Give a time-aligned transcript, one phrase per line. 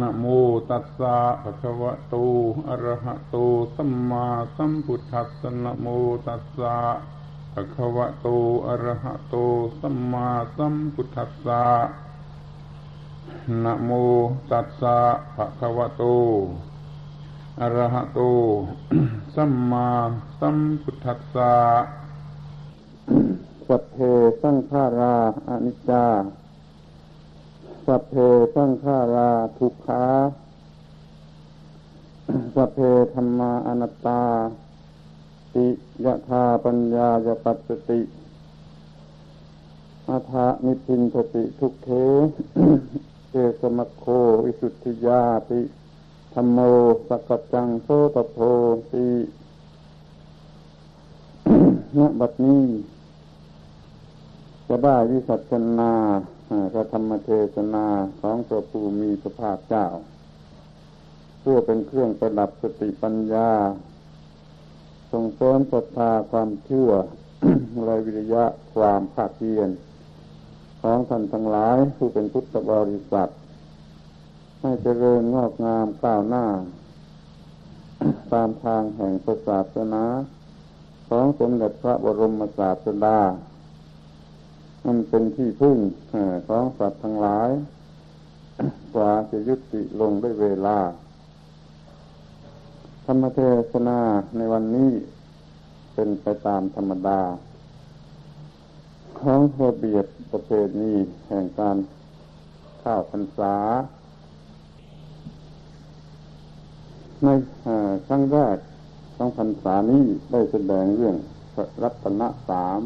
[0.00, 0.24] นะโม
[0.70, 2.14] ตัสสะภะคะวะโต
[2.68, 3.36] อะระหะโต
[3.76, 4.26] สัมมา
[4.56, 5.86] สัมพุทธัสสะนะโม
[6.26, 6.76] ตัสสะ
[7.54, 8.28] ภะคะวะโต
[8.66, 9.36] อะระหะโต
[9.80, 11.64] สัมมาสัมพุทธัสสะ
[13.64, 13.90] นะโม
[14.50, 14.98] ตัสสะ
[15.36, 16.04] ภะคะวะโต
[17.60, 18.20] อะระหะโต
[19.34, 19.88] สัมมา
[20.40, 21.54] สัมพุทธัสสะ
[23.66, 23.96] สัพเพ
[24.42, 25.16] สังขารา
[25.48, 26.06] อนิจจา
[27.92, 28.16] สัพเพ
[28.54, 30.04] สังขาราทุกขา
[32.54, 32.78] สัพเพ
[33.14, 34.22] ธรรมาอนัตตา
[35.54, 35.66] ติ
[36.04, 38.00] ยะธาปัญญายปัสสติ
[40.08, 41.90] อาทานิพินสติทุกเท
[43.30, 44.04] เจสมโค
[44.44, 45.60] วิสุทธิยาติ
[46.34, 46.58] ธรรมโม
[47.08, 48.38] สกจังโสตโพ
[48.92, 49.06] ติ
[51.98, 52.64] ณบัดนี้
[54.68, 55.94] จะได้วิสัชนา
[56.72, 57.86] พระธรรมเทศนา
[58.20, 59.86] ของพระภูมิพระภาคเจ้า
[61.40, 63.50] เพื่อเป็นเครื่องประดับสติปัญญา
[65.12, 66.90] ส่งเสริมศรัทธาความเชื่อ
[67.84, 69.70] ไรวิริยะความภาคเพียร
[70.82, 73.28] ของท่านทั้งหลายผู้เป็นพุทธบริษัท
[74.60, 76.46] ให้เจริญงอกงามก้าวหน้า
[78.32, 79.12] ตามทางแห่ง
[79.46, 80.04] ศาสนา
[81.08, 83.18] ของสมเด็จพระบรมศาสดา
[84.86, 85.78] มันเป็นที่พึ่ง
[86.48, 87.50] ของสัตว์ทั้งหลาย
[88.94, 90.78] กว่าจะยุติลงด้วยเวลา
[93.04, 93.40] ธรรมเท
[93.72, 94.00] ศนา
[94.36, 94.90] ในวันนี้
[95.94, 97.20] เป็นไปตามธรรมดา
[99.20, 100.50] ของระเบียบประเพ
[100.80, 100.92] ณี
[101.28, 101.76] แห่งการ
[102.82, 103.56] ข้าวพรรษา
[107.24, 107.28] ใน
[108.06, 108.56] ครั้งแรก
[109.16, 111.16] ของพรรษานี้ได้แสดงเรื่อง
[111.82, 112.80] รัตนสาม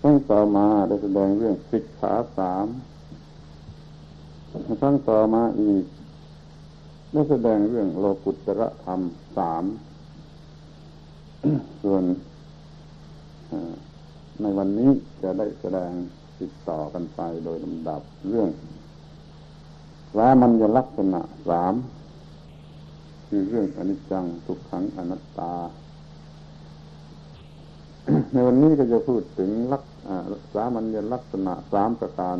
[0.00, 2.66] ขั้งต่อมาได้แสดงเรื่องสิกขาสาม
[4.82, 5.84] ขั้งต่อมาอีก
[7.12, 9.00] ได้แสดงเรื่องโลกุตระธรรม
[9.36, 9.64] สาม
[11.82, 12.04] ส่วน
[14.40, 14.90] ในวันนี้
[15.22, 15.92] จะได้แสดง
[16.40, 18.48] ติดต่อกันไปโดยลำดับเรื่อง
[20.14, 21.74] สามัญลักษณะสาม
[23.28, 25.54] คือเรื่องอนิจจังทุกขังอนัตตา
[28.32, 29.84] ในวันนี้ก็จะพูดถึงลัก
[30.54, 32.36] สามัญลักษณะสามประการ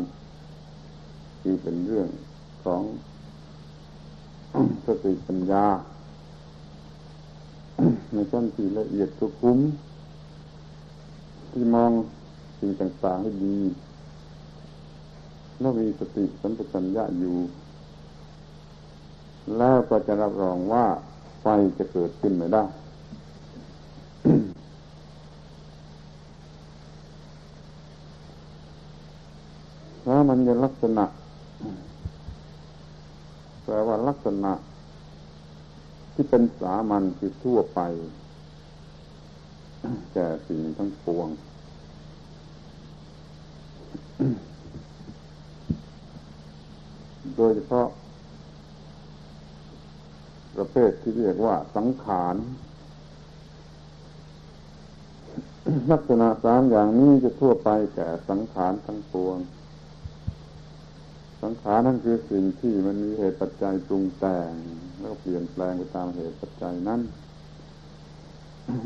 [1.41, 2.07] ที่เป็นเรื่อง
[2.63, 2.81] ของ
[4.85, 5.65] สติปัญญา
[8.13, 9.59] ในชั้นที่ละเอียดสุกขุม
[11.51, 11.91] ที่มอง
[12.59, 13.57] สิ่งต่างๆให้ดี
[15.59, 17.37] แล้วมีสติสัมปชัญญะอยู่
[19.57, 20.85] แล้วก็จะรับรองว่า
[21.41, 21.45] ไฟ
[21.77, 22.63] จะเกิดขึ้นไม่ได้
[30.11, 31.05] ถ้ามันจะลักษณะ
[33.63, 34.53] แปลว่าลักษณะ
[36.13, 37.79] ที่เป็นสามัญคือทั่วไป
[40.13, 41.27] แก่สิ่งทั้งปวง
[47.35, 47.87] โดยเฉพาะ
[50.55, 52.35] ประเภทที่เรียกว่าสังขาร
[55.91, 59.39] ลักษณะสามอย่างนี้จะทั่วไปแก่สังขารทั้งปวง
[61.41, 64.51] สังขารนั่นคือสิ่งที่มันมีเหตุปัจจัยปรุงแต่ง
[64.99, 67.01] แล้วเปลี่ยนแปลงไปตามเหตุปัจจัยนั้น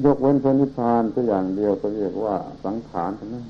[0.05, 3.45] ยกเว้นพระนิพพานแค่อย่างเดียวก็เรียกว่าสังขารเท่านั้น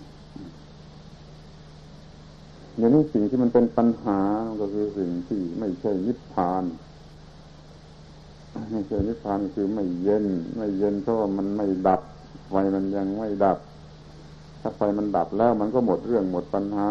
[2.77, 4.19] อย่างนี้สิ่งที่มันเป็นปัญหา
[4.61, 6.63] ก็คือสิ่งที่ไม่ใช่นิพพาน
[8.71, 10.25] ไม่ใช่นิพพานคือไม่เย็น
[10.57, 12.01] ไม่เย็นเพราะว่ามันไม่ดับ
[12.49, 13.57] ไฟมันยังไม่ดับ
[14.65, 16.89] ถ้าไฟมันดับแล้วมันก็หมดเรื่องหมดปัญหา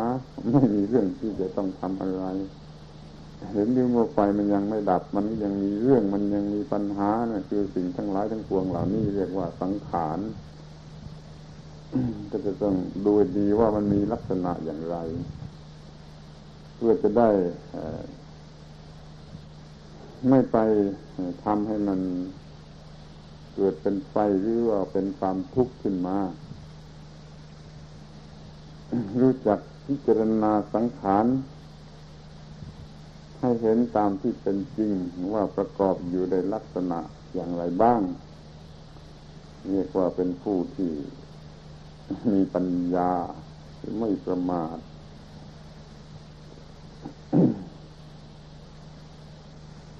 [0.52, 2.24] ไม่มีเรื่องที่จะต้องทำอะไร
[3.52, 10.18] เห็นดี่ว่าไฟมันยังไม่ดับ มันยังมีเรื่องมันยังมีปัญหานะคือสิ่งทั้งหลายทั้งปวงเหล่านี้เรียกว่าสังขาร
[12.30, 12.74] ก็จะต้อง
[13.06, 14.96] ดูดีว่ามันมีลักษณะอย่างไร
[16.76, 17.30] เพื่อจะได้
[20.28, 20.58] ไม่ไป
[21.44, 22.00] ทำให้มัน
[23.54, 26.18] เกิดเป็นไฟหรือว่าเป็นความทุกข์ขึ้นมา
[29.20, 31.26] รู้จักพิจารณาสังขาร
[33.38, 34.92] ให้เห็นตามที่เป็นจริง
[35.32, 36.98] ว่าประกอบอยู่ในลักษณะ
[37.34, 38.00] อย่างไรบ้าง
[39.70, 40.92] เรียกว่าเป็นผู้ที่
[42.32, 43.12] มีปัญญา
[43.98, 44.76] ไม่ประมาท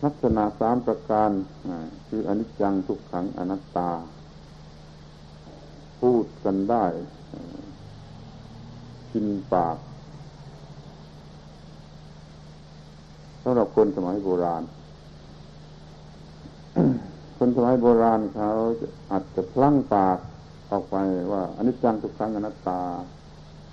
[0.05, 1.31] ลักษณะสามประการ
[2.09, 3.91] คืออนิจจังทุกขังอนัตตา
[6.01, 6.85] พูดกันได้
[9.13, 9.77] กินปาก
[13.43, 14.63] สำหรับคนสมัยโบราณ
[17.39, 18.49] คนสมัยโบราณเขา
[19.11, 20.19] อาจจะพลั้งปาก
[20.71, 20.97] ออกไป
[21.33, 22.81] ว่าอนิจจังทุกครั้งอนัตตา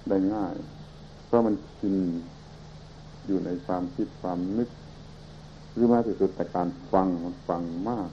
[0.10, 0.54] ได้ง่าย
[1.26, 1.96] เพราะมันชิน
[3.28, 4.70] อยู่ในความคิดความนึก
[5.74, 8.10] หรือแม้ที่สุดแต่การฟังมันฟังมาก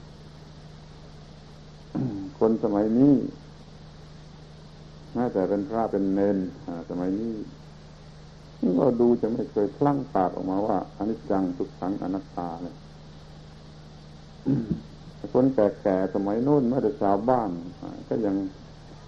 [2.39, 3.13] คนสมัยนี้
[5.13, 6.37] แม้แต่เป็นพระเป็นเนน
[6.89, 7.33] สมัยนี้
[8.79, 12.75] ก็ดูจะไม่เคยพลั่งปากออกมาว่าอนิจจังทุกขังอนัตตาเลย
[15.33, 17.49] คนแก่ๆสมัยนู้นแม้แต่ชาวบ้าน
[18.09, 18.35] ก็ยัง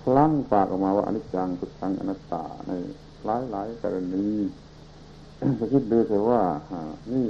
[0.03, 2.71] พลั่งปากออกมาว่าอนิจจังทุกขังอนัตตาใน
[3.25, 4.27] หลายหลายกรณี
[5.59, 6.41] จะคิดดูเถอะว่า
[7.11, 7.27] นี่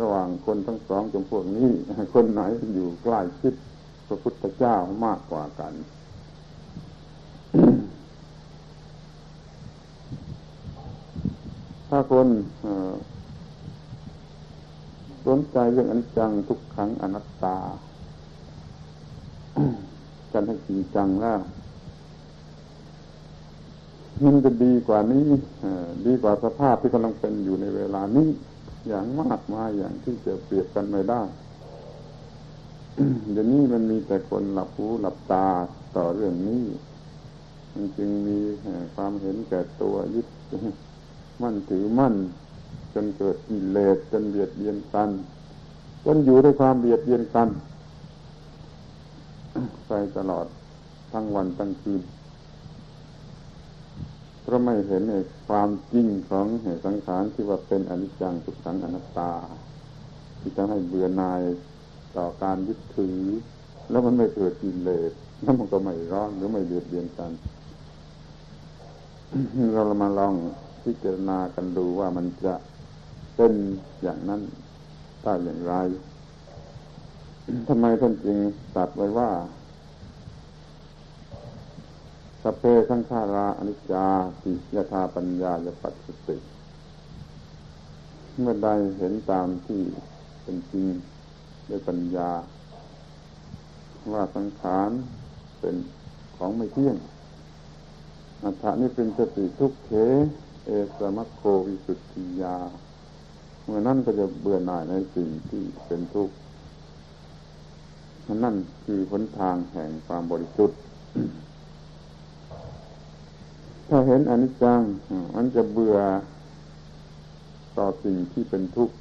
[0.00, 1.70] ระหว่างคนทั้งสองจำพวกนี้
[2.14, 2.42] คนไหน
[2.74, 3.54] อยู่ใกล้ชิด
[4.06, 5.72] พระพุทธเจ้ามากกว่ากัน
[11.94, 12.28] ถ้าคน
[15.26, 17.58] สนใจเรื่องอนิจจังทุกขังอนัตตา
[20.32, 21.40] กันให้จริงจังแล้ว
[24.24, 25.22] มันจะดีกว่านี้
[26.06, 28.28] ดีกว่าสภาพที่กำลังเป็นอยู่ในเวลานี้
[28.88, 31.22] อย่างมากมายอย่างที่จะเปรียบกันไม่ได้
[33.32, 35.46] เดี๋ยวนี้มันมีแต่คนหลับหูหลับตา
[35.96, 36.64] ต่อเรื่องนี้
[37.74, 38.38] มันจึงมี
[38.94, 40.26] ความเห็นแก่ตัวยึด
[41.42, 42.14] มั่นถือมั่น
[42.94, 45.10] จนเกิดกิเลสจนเบียดเบียนกัน
[46.04, 47.48] จนอยู่ด้วยความเบียดเบียนกัน
[49.88, 50.46] ไปตลอด
[51.12, 52.02] ทั้งวันทั้งคืน
[54.42, 55.14] เพราะไม่เห็นใน
[55.48, 59.32] ความจริงของเหตุสังขารที่ว่าเป็นอนิจจังทุกขังอนัตตา
[60.40, 61.42] ที่จะให้เบื่อหน่าย
[62.16, 63.18] ต่อการยึดถือ
[63.90, 65.12] แล้วมันไม่เกิดกิเลส
[65.42, 67.30] แล้วมันก็ไม่ร้อนหรือไม่เบียดเบียนกัน
[69.74, 70.34] เรามาลอง
[70.84, 72.54] พิจารณากันดูว่ามันจะ
[73.36, 73.52] เป็น
[74.02, 74.42] อย่างนั้น
[75.22, 75.74] ได้อย่างไร
[77.68, 78.38] ทำไมท่านจึง
[78.76, 79.30] ตัดไว้ว่า
[82.42, 84.06] สเพสังขาราอนิจจา
[84.42, 86.36] ติยธาปัญญายปัสสติ
[88.40, 88.68] เมื่อใด
[88.98, 89.82] เห็นตามที่
[90.42, 90.86] เป็นจริง
[91.68, 92.30] ด้วยปัญญา
[94.12, 94.90] ว่าสังขาร
[95.60, 95.74] เป็น
[96.36, 96.96] ของไม่เที่ยง
[98.42, 99.92] อัฏฐานี้เป็นสติทุกเข
[100.66, 102.56] เอสมัคโควิสุทธิยา
[103.64, 106.34] เมื่อนั่นก็จะเบื่อหน่ายในสิ่งที่เป็นทุกข์
[108.44, 110.78] นั่นคือหนทางแห่งความบริสุทธิ์
[113.88, 114.80] ถ้าเห็นอนิจจัง
[115.34, 115.98] มันจะเบื่อ
[117.78, 118.94] ต่อสิ่งที่เป็นทุกข์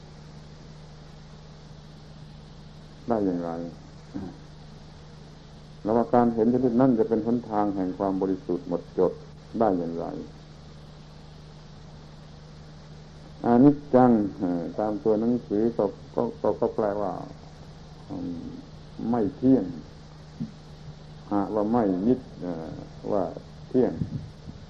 [3.07, 3.51] ได้อย่างไร
[5.83, 9.11] แล้วว่าการเห็นชนิดนั้นจะเป็นหนทางแห่งความบริสุทธิ์หมดจด
[9.59, 10.07] ได้อย่างไร
[13.45, 14.11] อนิจจัง
[14.79, 15.85] ตามตัวหนังสือก็
[16.15, 17.13] ก็ก็แปลว่า
[19.09, 19.65] ไม่เที่ยง
[21.31, 22.19] หาว่าไม่นิด
[23.11, 23.23] ว่า
[23.69, 23.91] เที่ยง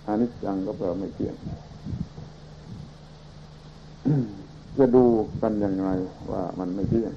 [0.07, 1.35] อนิจจังก็แปลว่าไม่เที่ยง
[4.77, 5.05] จะดู
[5.41, 5.87] กันยังไง
[6.31, 7.13] ว่ามันไม่เที่ยง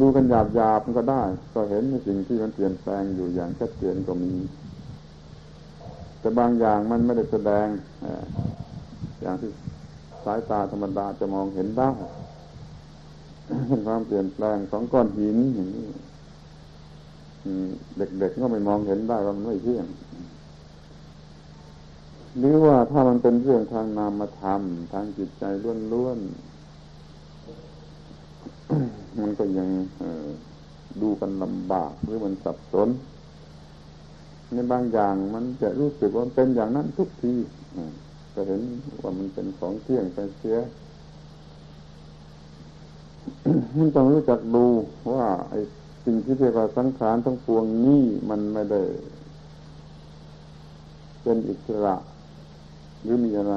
[0.00, 1.22] ดูกันหยาบหยาบมันก็ได้
[1.54, 4.32] ก็เห็นในสิ่งที่มันเปลี่ยนแปลงอยู่อย่างชัดเจนก็มี
[6.20, 7.66] แต่บางอย่างมันไม่ได้แสดง
[9.22, 9.50] อย่างที่
[10.24, 11.90] สายตาธรรมดาจะมองเห็นได้
[13.68, 15.86] เป็นความเปลี่ยนแปลงของก้อนหินอย่างนี้
[17.96, 19.86] เด็กๆก็ไม่มองเห็นได้ว่ามันไม่เที่ยง
[22.38, 24.62] หรือว่าถ้ามันเป็นเรื่องทางนามธรรม
[24.92, 25.44] ทางจิตใจ
[25.92, 29.68] ล้วนๆมันก็ยัง
[31.02, 32.88] ดูกันลำบากหรือมันสับสน
[34.52, 37.34] ในบางอย่างมันจะรู้สึกว่าเป็นอย่างนั้นทุกที
[38.34, 38.62] ก็เห็น
[39.02, 40.58] ว่ามันเป็นของเที่ยงไปเสีย
[43.78, 44.66] มันต้องรู้จักดู
[45.12, 45.58] ว่า ไอ้
[46.04, 48.82] สิ่งที่เรียกว่าสังขารทั้งปวงนี้มันไม่ได้
[51.22, 51.96] เป็นอิสระ
[53.02, 53.54] หรือมีอะไร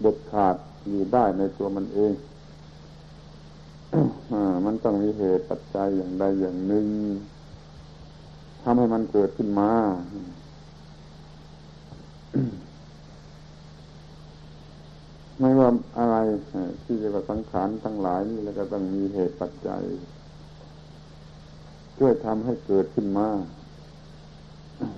[0.00, 0.56] เด็ดขาด
[0.88, 2.12] อยู่ได้ในตัวมันเอง
[4.32, 6.86] อมันต้องมีเหตุปัจจัยอย่างใดอย่างหนึ่ง
[8.62, 9.70] ทำให้มันเกิดขึ้นมา
[15.40, 15.68] ไม่ว่า
[15.98, 16.16] อะไร
[16.84, 19.82] ที่เรียกว่าสังขารทั้งหลายนี่แล้วก็ต้องมีเหตุปัจจัย
[21.98, 23.28] ช่วยทำให้เกิดขึ้นมา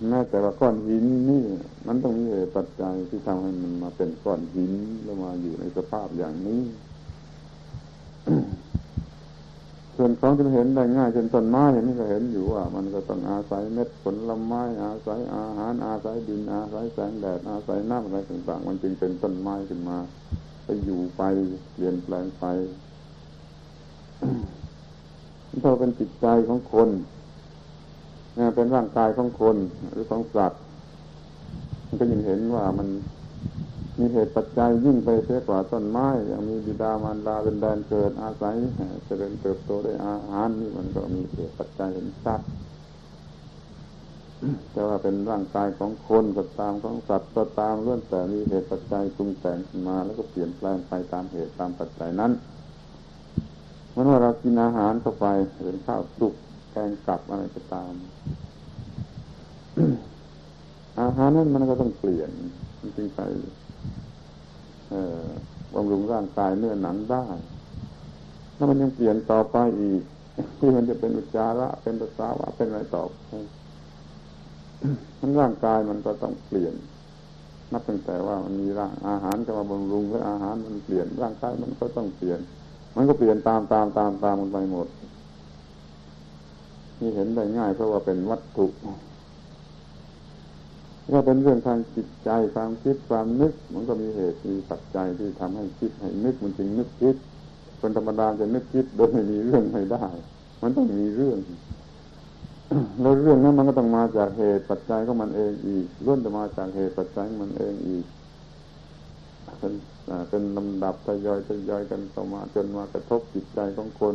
[0.09, 1.45] แม้แต่ว่าก้อนหินนี่
[1.87, 4.73] มันต้องมีเหตุปัจจัยที่ทำให้มันมาเป็นก้อนหิน
[5.05, 6.63] แล้วมาอยู่ในสภาพอย่างนี้
[9.97, 19.99] ส่วนของที่เห็นได้ง่ายเช่นต้นไม้นี้ก็เห็นอยู่ว่า มันก็ต้องอาศัยเม็ดผลไม้อาศัยอาหารอาศัยดินอาศัยแสงแดดอาศัยน้ำอะไรต่างๆ มันจึงเป็นต้นไม้ขึ้นมา
[20.65, 21.23] ไปอยู่ไป
[21.73, 22.45] เปลี่ยนแปลงไป
[25.63, 26.89] ถ้าเป็นจิตใจของคน
[28.55, 29.57] เป็นร่างกายของคน
[29.93, 30.61] หรือของสัตว์
[31.87, 32.89] มันก็ยิ่งเห็นว่ามัน
[33.99, 38.55] มีเหตุปัจจัยยิ่งไปเสียกว่าต้นไม้ยังมีบิดามารดาเป็นแดนเกิดอาศัย
[39.07, 42.41] เจริญเติบโตได้อาหารนี่มันก็มีเหตุปัจจัยเห็นชัด
[44.73, 52.33] แต่ว่าเป็นร่างกายของคนก็ตามของสัตว์ก็ตามล้วนแต่มีเหตุปัจจัยปรุงแต่งขึ้นมา แล้วก็เปลี่ยนแปลงไปตามเหตุตามปัจจัยนั้น
[53.93, 55.27] เมื่อเรากินอาหารเข้าไป
[55.65, 56.35] เป็นข้าวสุก
[56.73, 57.93] แกงกลับอะไรก็ตาม
[61.01, 62.31] อาหารนั้นมันก็ต้องเปลี่ยน
[62.81, 63.21] มันจึงไป
[65.75, 67.25] บำรุงร่างกายเนื้อหนังได้
[68.55, 70.03] แล้วมันยังเปลี่ยนต่อไปอีก
[70.59, 73.03] ที่มันจะเป็นอุจจาระเป็นปัสสาวะเป็นอะไรต่อ
[75.21, 76.75] มันร่างกายมันก็ต้องเปลี่ยน
[77.73, 82.41] นับตั้งแต่ว่ามันมีร่างอาหารจะมาบำรุงแล้วอาหารมันเปลี่ยน ร่างกายมันก็ต้องเปลี่ยน
[82.97, 84.87] มันก็เปลี่ยนตามตามตามตามมันไปหมด
[87.01, 88.67] นี่เห็นได้ง่ายเพราะว่าเป็นวัตถุ
[91.13, 97.17] ว่าเป็นเรื่องทางจิตใจความคิดความนึก มันก็มีเหตุมีปัจจัยที่ทำให้คิดให้นึกมันจึงนึกคิด
[97.81, 100.05] คนธรรมดาจะนึกคิดโดยไม่มีเรื่องไม่ได้
[100.63, 101.39] มันต้องมีเรื่อง
[103.01, 108.05] แล้วเรื่องนั้นมันก็ต้องมาจากเหตุปัจจัยของมันเองอีกล้วนจะมาจากเหตุปัจจัยมันเองอีก
[109.59, 109.73] เป็น
[110.29, 114.15] เป็นลำดับทยอยทยอยกันต่อมาจนมากระทบจิตใจของคน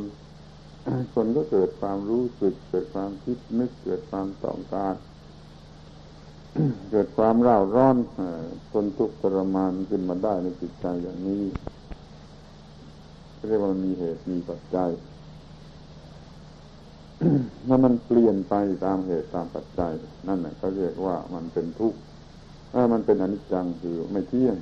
[1.14, 4.96] คนก็เกิดความรู้สึก เกิดความคิดนึกเกิดความต้องการ
[6.92, 7.98] เกิดความร่าร้อน
[8.72, 11.44] ทนทุกข์ทรมานขึ้นมาได้ในจิตใจอย่างนี้
[13.48, 14.90] เรียกว่ามีเหตุมีปัจจัย
[17.68, 18.54] ถ้ามันเปลี่ยนไป
[18.86, 19.92] ตามเหตุตามปัจจัย
[20.28, 22.00] นั่นแหละเขาเรียกว่ามันเป็นทุกข์
[22.74, 24.56] ถ้ามันเป็นอนิจจังคือไม่เที่ยง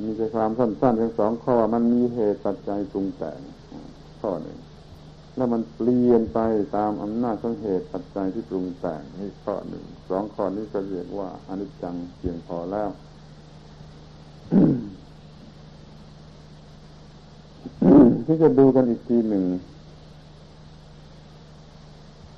[0.00, 3.40] มีใจความสั้นๆทั้งสองข้อมันมีเหตุปัจจัยปรุงแต่ง
[4.20, 4.58] ข้อหนึ่ง
[5.36, 6.38] แล้วมันเปลี่ยนไป
[6.76, 12.90] ตามอำนาจของเหตุปัจจัยที่ปรุงแต่งนี่ข้อหนึ่งสองข้อนี้ก็เรียกว่าอนิจจังเพียงพอแล้ว
[18.32, 19.44] ที่จะดูกันอีกทีหนึ่ง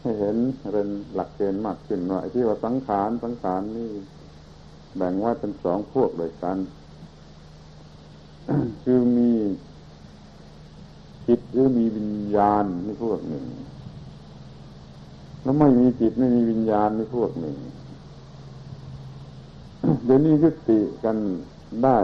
[0.00, 0.37] ให้เห็น
[0.72, 3.88] เป็นหลักเกณฑ์มากขึ้นว่าไอ้ที่ว่าสังขารสังขารนี่
[4.96, 6.58] แบ่งไว้เป็นสองพวกเลยกัน
[8.82, 9.30] คือมี
[11.26, 13.44] จิตหรือมีวิญญาณนี่พวกหนึ่ง
[15.42, 17.56] แล้วไม่มีจิตไม่มีวิญญาณนี่พวกหนึ่ง
[20.04, 21.16] เดี๋ยวนี้ยุติกัน
[21.82, 21.99] ได้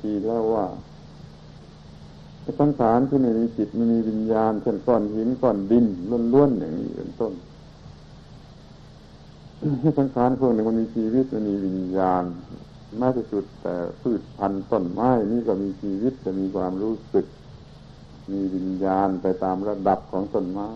[0.00, 0.66] ทีแล้วว่า
[2.60, 5.86] สังขารที่ไม่มีจิตไม่มีวิญญาณเช่นก้อนหินก้อนดิน
[6.32, 7.32] ล้วนๆอย่างนี้เป็นต้น
[9.98, 12.24] สังขารพวกหนึ่งมันมีชีวิตมันมีวิญญาณ
[12.98, 17.26] แม้ที่สุดแต่พืชพันธุ์ต้นไม้นี่ก็มีชีวิตจะมีความรู้สึก
[18.32, 20.68] มีวิญญาณไปตามระดับของต้นไม้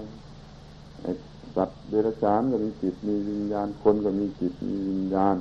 [1.57, 5.37] สัตว์เดรัจฉานก็มีจิตมีวิญญาณคนก็มีจิตมีวิญญาณ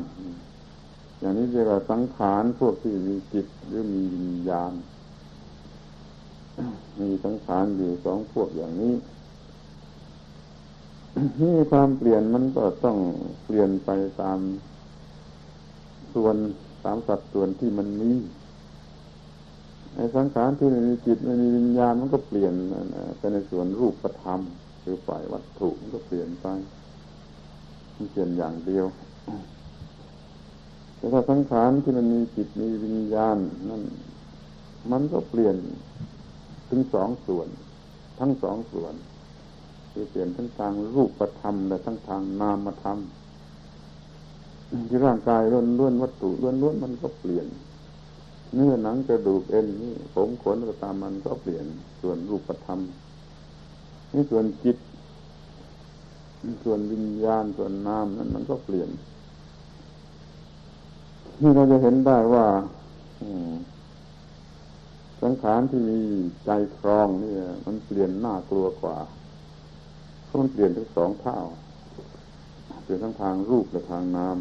[1.20, 4.72] อย่างนี้เรียกว่าสังขารพวกที่มีจิตหรือมีวิญญาณ
[7.00, 8.94] มีสังขารอยู่สองพวกอย่างนี้
[11.42, 12.98] นี่ความเปลี่ยนมันก็ต้อง
[13.46, 13.90] เปลี่ยนไป
[14.22, 14.40] ตาม
[16.14, 16.36] ส่วน
[16.86, 18.12] ตามสัดส่วนที่มันมี
[19.96, 22.54] ในสังขารที่มีจิตไม่มีวิญญาณมันก็เปลี่ยน
[23.18, 24.40] ไปในส่วนรูปธรรม
[24.82, 26.48] หรือฝ่ายวัตถุมันก็เปลี่ยนไป
[27.96, 28.86] มันเปลี่ยนอย่างเดียว
[30.98, 33.38] แต่ถ้าสังขารที่มันมีจิตมีวิญญาณ
[33.70, 33.84] นั่น
[34.92, 35.56] มันก็เปลี่ยน
[36.70, 37.48] ถึงสองส่วน
[38.20, 38.94] ทั้งสองส่วน
[39.92, 42.98] คือเปลี่ยนทั้งทางรูปธรรมและทั้งทางนามธรรม
[44.90, 47.48] ที่ร่างกายล้วนล้วนวัตถุล้วนล้วนมันก็เปลี่ยน
[48.54, 51.66] เนื้อหนังกระดูกเอ็นนี่ผมขนก็ตามมันก็เปลี่ยน
[52.02, 52.80] ส่วนรูปธรรม
[54.14, 54.78] นี่ส่วนจิต
[56.64, 58.90] ส่วนวิญญาณส่วนนามนั้นมันก็เปลี่ยน
[61.42, 62.46] นี่เราจะเห็นได้ว่า
[63.22, 63.52] อืม
[65.22, 66.00] สังขารที่มี
[66.46, 67.34] ใจครองนี่
[67.66, 68.98] มันเปลี่ยนหน้ากลัวกว่า
[70.26, 71.40] เพราะมันเปลี่ยนทั้งสองเท่า
[72.84, 74.38] เปลี่ยนทั้งทางรูปและทางนาม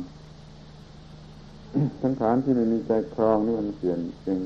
[2.03, 4.39] สังขารที่ไม่มีใจครองนี่มันเปลี่ยนเพียง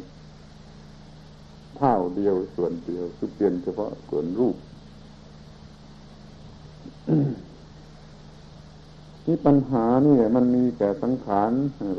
[1.77, 4.57] เท่าเดียวส่วนเดียวคือเปลี่ยนเฉพาะส่วนรูป
[9.27, 11.51] นี่ปัญหานี่มันมีแก่สังขาร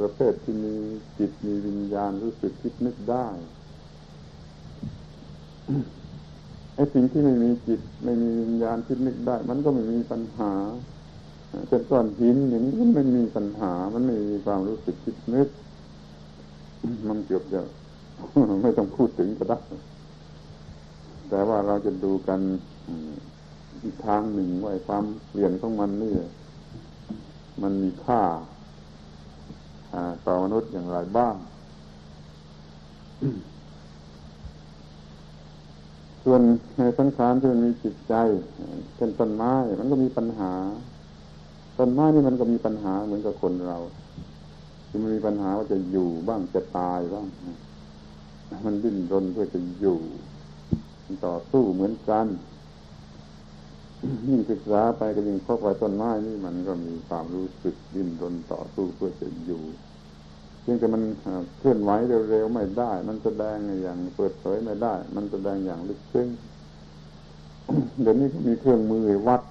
[0.02, 0.76] ประเภทที่มี
[1.18, 3.28] จิตมีวิญญาณรู้สึกคิดนึกได้
[6.76, 10.52] ไอ้สิ่งที่ไม่มีจิต ไม่มีวิญญาณคิดนึกได้ มันก็ไม่มีปัญหา
[11.70, 15.48] เป็นก้อนหินอย่างนี้มันไม่มีปัญหา มันไม่มีความรู้สึกคิดนึก
[17.10, 17.62] มันเกือบจะ
[18.62, 19.60] ไม่ต้องพูดถึงก็ได้
[21.30, 22.40] แต่ว่าเราจะดูกัน
[23.84, 26.16] อีกทางหนึ่งว่าความเปลี่ยนของมันนี่
[27.62, 28.22] มันมีค่า
[30.26, 31.36] ต่อมนุษย์อย่างไรบ้าง
[36.24, 36.42] ส่วน
[36.78, 38.14] ในสังขารที่มันมีจิตใจ
[38.96, 40.54] เช่นต้นไม้มันก็มีปัญหา
[41.78, 43.78] ต้นไม้นี่มันก็มีปัญหาเหมือนกับคนเรา
[44.90, 47.26] ที่มันมีปัญหาว่าจะอยู่บ้างจะตายบ้าง
[48.66, 50.00] มันดิ้นรนเพื่อจะอยู่
[51.26, 52.28] ต่อสู้เหมือนกัน
[54.28, 59.62] ยิ่งศึกษาไปก็ยิ่งพบว่าต้นไม้นี่มันก็มีความรู้สึกดิ้นรนต่อสู้เพื่อจะอยู่
[60.62, 61.02] เพียงแต่มัน
[61.60, 61.92] เคลื่อนไหว
[62.30, 66.28] เร็วๆไม่ได้ มันแสดงอย่างเปิดเผยไม่ได้ มันแสดงอย่างลึกซึ้ง
[68.02, 69.42] เดี๋ยวนี้ก็มีเครื่องมือวัด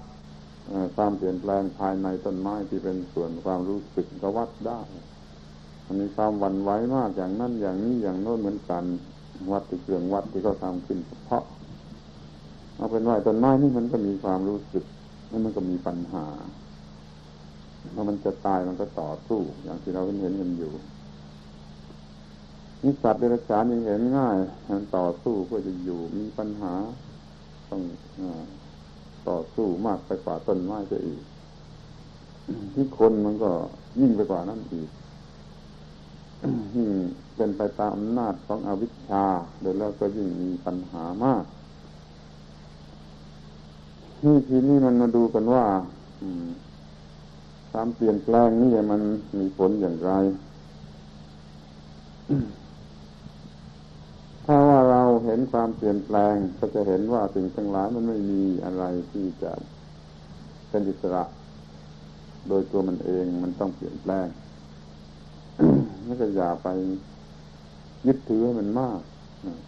[0.97, 4.81] ความเปลี่ยนแปลงภายในต้นไม้ที่เป็นส่วนความรู้สึกก็วัดได้
[5.87, 8.85] มันมีความวันไหวมากอย่างนั้นอย่างนี้อย่างโน้นเหมือนกัน
[9.53, 11.45] วัดที่เครื่องวัดที่เขาทำขึ้นเฉพาะ
[12.77, 14.85] เอาเป็นว่าต้นไม้นี่มันก็มีความรู้สึก
[15.29, 16.27] แล้วมันก็มีปัญหา
[17.93, 20.73] เมื่อมันจะตายมันก็ต่อสู้อย่างที่เราเห็นเห็นกันอยู่
[22.83, 24.37] นี่สัตว์เดรัจฉานยังเห็นง่าย
[24.69, 26.75] มันต่อสู้เพื่อจะอยู่มีปัญหา
[27.69, 27.81] ต้อง
[28.21, 28.23] อ
[29.29, 31.23] ต่อสู้มากไปกว่าต้นไม้จะอีก
[32.75, 33.51] ที่คนมันก็
[34.01, 34.89] ยิ่งไปกว่านั้นอีก
[36.77, 36.91] ยิ่ง
[37.37, 39.25] เป็นไปตามอำนาจของอวิชชา
[39.61, 41.45] โดยแล้วก็ยิ่งมีปัญหามาก
[44.25, 45.65] นี่ทีนี้มันมาดูกันว่า
[47.71, 49.01] ความเปลี่ยนแปลงนี่มัน
[49.39, 50.13] มีผลอย่างไร
[55.25, 59.53] เห็นความเปลี่ยนแปลง ก็จะเห็นว่าสิ่งทั้งหลายมันไม่มีอะไรที่จะ
[60.69, 61.25] เป็นอิสระ
[62.49, 64.27] โดยตัวมันเองมันต้องเปลี่ยนแปลง
[66.05, 66.69] ไม่ก็อย่าไป
[68.07, 69.01] ยึดถือให้มันมาก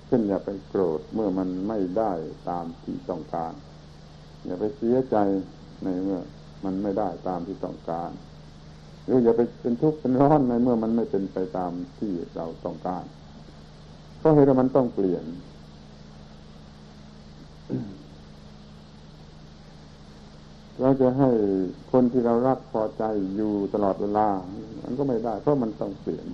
[0.07, 2.13] เช่นอย่าไปโกรธเมื่อมันไม่ได้
[2.49, 3.53] ตามที่ต้องการ
[4.47, 5.17] อย่าไปเสียใจ
[5.85, 6.21] ในเมื่อ
[6.65, 8.11] มันไม่ได้ตามที่ต้องการ
[9.05, 13.05] หรืออย่าไปเป็นทุกข์เป็นร้อนในเมื่อมันไม่เป็นไปตามที่เราต้องการ
[14.23, 15.25] เพราะเหตุมันต้องเปลี่ยน
[20.81, 21.29] เราจะให้
[21.93, 23.05] คนที่เรารักพอใจ
[23.37, 24.29] อยู่ตลอดเวลา
[24.83, 26.27] มันก็ไม่ได้ เพราะมันต้องเปลี่ยน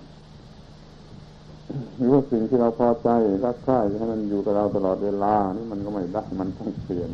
[1.97, 3.09] หรือว่าสิ่งที่เราพอใจ
[3.45, 7.11] รักใคร่ให้มันอยู่กับเราตลอดเวลา นี่มันก็ไม่ได้ มันต้องเปลี่ยน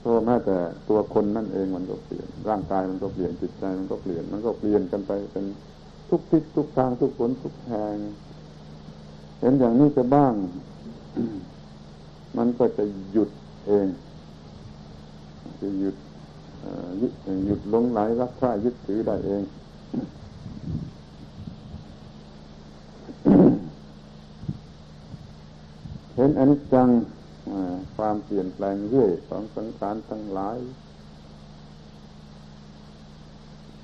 [0.00, 0.56] เพราะแม้แต่
[0.88, 5.44] ตัวคนนั่นเองมันก็เปลี่ยน ร่างกายมันก็เปลี่ยนจิตใจมันก็เปลี่ยน มันก็เปลี่ยนกันไปเป็น
[6.08, 7.96] ทุกทิศทุกทางทุกผลทุกแห่ง
[9.40, 10.34] เห็นอย่างนี้จะบ้าง
[12.36, 13.30] มันก็จะหยุด
[13.66, 13.86] เอง
[15.60, 15.96] จะหยุด
[17.46, 19.42] หยุดลงไหลรักใคร่ยึดถือได้เอง
[26.16, 26.88] เห็นอันจัง
[27.96, 30.58] ความเปลี่ยนแปลงเรื่อยของสังขารทั้งหลาย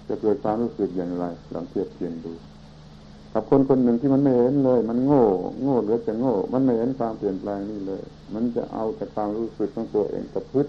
[0.09, 2.33] จะเกิดความรู้สึกอย่างไรลองเทียบเทียงดู
[3.39, 5.25] กับคนคนหนึ่งที่มันไม่เห็นเลย มันโง่
[5.63, 8.03] โง่หรือจะโง่ มันไม่เห็นความเปลี่ยนแปลงนี่เลย
[8.35, 10.67] มันจะเอาแต่ความรู้สึกของตัวเองตะพืช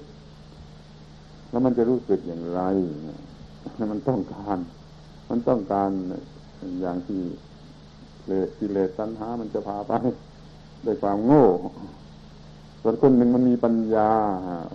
[1.50, 2.62] แล้วมันจะรู้สึกอย่างไร
[3.92, 4.58] มันต้องการ
[5.30, 5.90] มันต้องการ
[6.82, 7.22] อย่างที่
[8.28, 9.94] เลกิเลสตัณหา มันจะพาไป
[10.86, 11.46] ด้วยความโง่
[12.82, 14.12] ส่วนคนหนึ่งมันมีปัญญา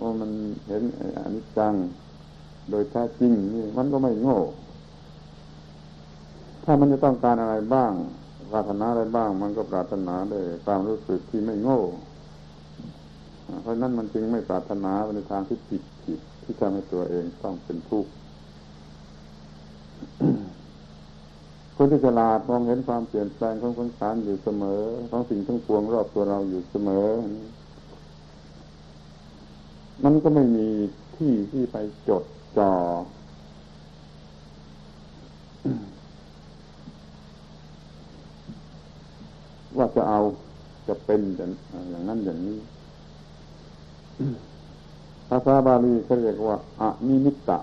[0.01, 0.31] ว่ามัน
[0.67, 0.83] เห็น
[1.17, 1.73] อนิจจัง
[2.69, 4.37] โดยแท้จริงนี่มันก็ไม่โง่
[6.63, 7.91] ถ้ามันจะต้องการอะไรบ้าง
[8.51, 11.81] ปรารถนาอะไรบ้าง มันก็ปรารถนาด้วยความรู้สึกที่ไม่โง่
[13.61, 18.11] เพราะนั้นมันจึงไม่ปรารถนาในทางที่ผิดผิดที่ทำให้ตัวเองต้องเป็นทุกข์
[21.75, 27.07] คนที่ฉลาดมองเห็นความเปลี่ยนแปลงของสังขารอยู่เสมอของสิ่งทั้งปวงรอบตัวเราอยู่เสมอ
[30.03, 30.67] มันก็ไม่มี
[31.15, 31.77] ที่ที่ไป
[32.09, 32.23] จด
[32.57, 32.73] จ่อ
[39.77, 40.19] ว่าจะเอา
[40.87, 42.57] จะเป็นอย่างนั้นอย่างนี้
[45.29, 47.59] ภาษาบาลีเขาเรียกว่าอะนิมิตตะ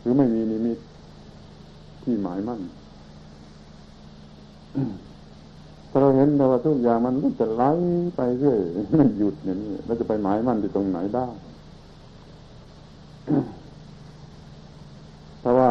[0.00, 0.78] หรือไม่มีนิมิต
[2.02, 2.60] ที่หมายมั่น
[5.90, 7.64] ถ้าเราเห็นว่าทุกอย่างมันมันจะไหล
[8.16, 8.58] ไปเรื่อย
[8.90, 11.26] ไม่หยุดอย่างนี้เราจะไปหมายมั่นที่ตรงไหนได้
[15.40, 15.70] เพราะว่า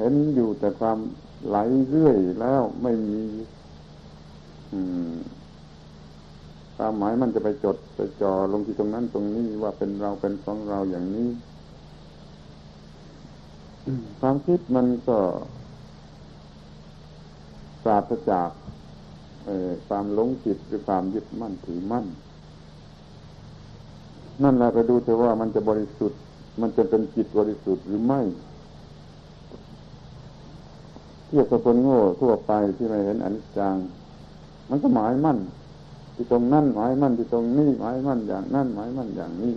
[0.00, 0.98] เห็นอยู่แต่ความ
[1.46, 1.56] ไหล
[1.90, 3.20] เรื่อยแล้วไม่มี
[6.76, 11.28] ความหมายมันจะไปจดไปจ่อลงที่ตรงนั้นตรงนี้ว่าเป็นเราเป็นของเราอย่างนี้
[14.20, 15.18] ความคิดมันก็
[17.84, 18.50] ปราศจาก
[19.88, 22.06] ความหลงจิตหรือความยึดมั่นถือมั่น
[24.42, 26.18] นั่นแหละไปดูเถอะว่ามันจะบริสุทธิ์
[26.60, 28.20] มันจะเป็นจิตบริสุทธิ์หรือไม่
[31.30, 33.76] เทียบกับคนโง่ทั่วไปที่ไม่เห็นอนิจจัง
[34.68, 35.38] มันก็หมายมั่น
[36.14, 39.54] ที่ตรงนั่นหมายมั่นที่ตรงนี้หมายมั่นอย่างนั่นหมายมั่นอย่างนี้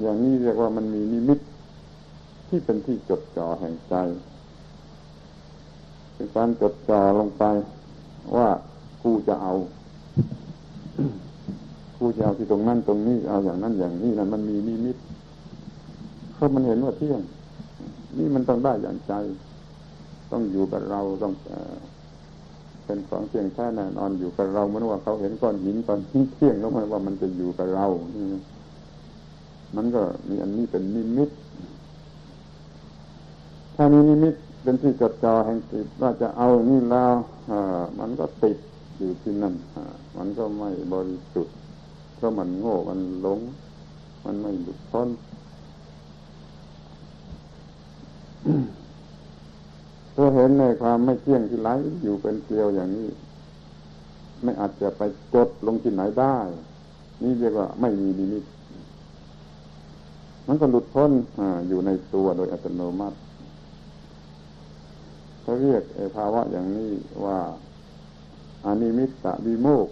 [0.00, 1.38] อย่างนี้เรียกว่ามันมีนิมิต
[2.48, 3.94] ที่เป็นที่จดจ่อแห่งใจ
[6.14, 7.44] เป็นการจดจ่อลงไป
[8.36, 8.48] ว่า
[9.02, 9.52] กูจะเอา
[11.98, 14.96] กูจะเอาที่ตรงนั้นตรงนี้เอาอย่างนั้นอย่างนี้นั่นมันมีนิมิต
[16.34, 17.20] เพราะมันเห็นว่าเที่ยง
[18.18, 19.14] นี่มันต้องได้อย่างใจ
[20.30, 21.32] ต้องอยู่กับเราต้อง
[22.84, 27.86] เป็นของเที่ยงแท้แน่นอนอยู่กับเราเหมือนว่าเขาเห็นก้อนหินตอนที่เที่ยงแล้วมันว่ามันจะอยู่กับเรา
[29.76, 31.30] มันก็มีอันนี้เป็นนิมิต
[33.76, 37.14] ถ้ามีนิมิตเป็นที่จดจ่อแห่งจิตว่าจะเอานี่แล้ว
[37.98, 38.58] มันก็ติด
[38.98, 39.54] อยู่ที่นั่น
[40.16, 41.54] มันก็ไม่บริสุทธิ์
[42.16, 43.40] เพราะมันโง่มันหลง
[44.24, 45.08] มันไม่หลุดพ้น
[50.16, 51.70] เพื่อเห็นในความไม่เที่ยงที่ไหล
[52.02, 53.08] อยู่เป็นเกลียวอย่างนี้
[54.42, 55.02] ไม่อาจจะไป
[55.34, 56.36] จดลงที่ไหนได้
[57.22, 58.44] นี่เรียกว่าไม่มีนิมิต
[60.46, 63.18] มันก็หลุดพ้นออยู่ในตัวโดยอัตโนมัติ
[65.42, 65.82] เขาเรียก
[66.16, 66.92] ภาวะอย่างนี้
[67.24, 67.38] ว่า
[68.64, 69.88] อานิมิตตวิโมก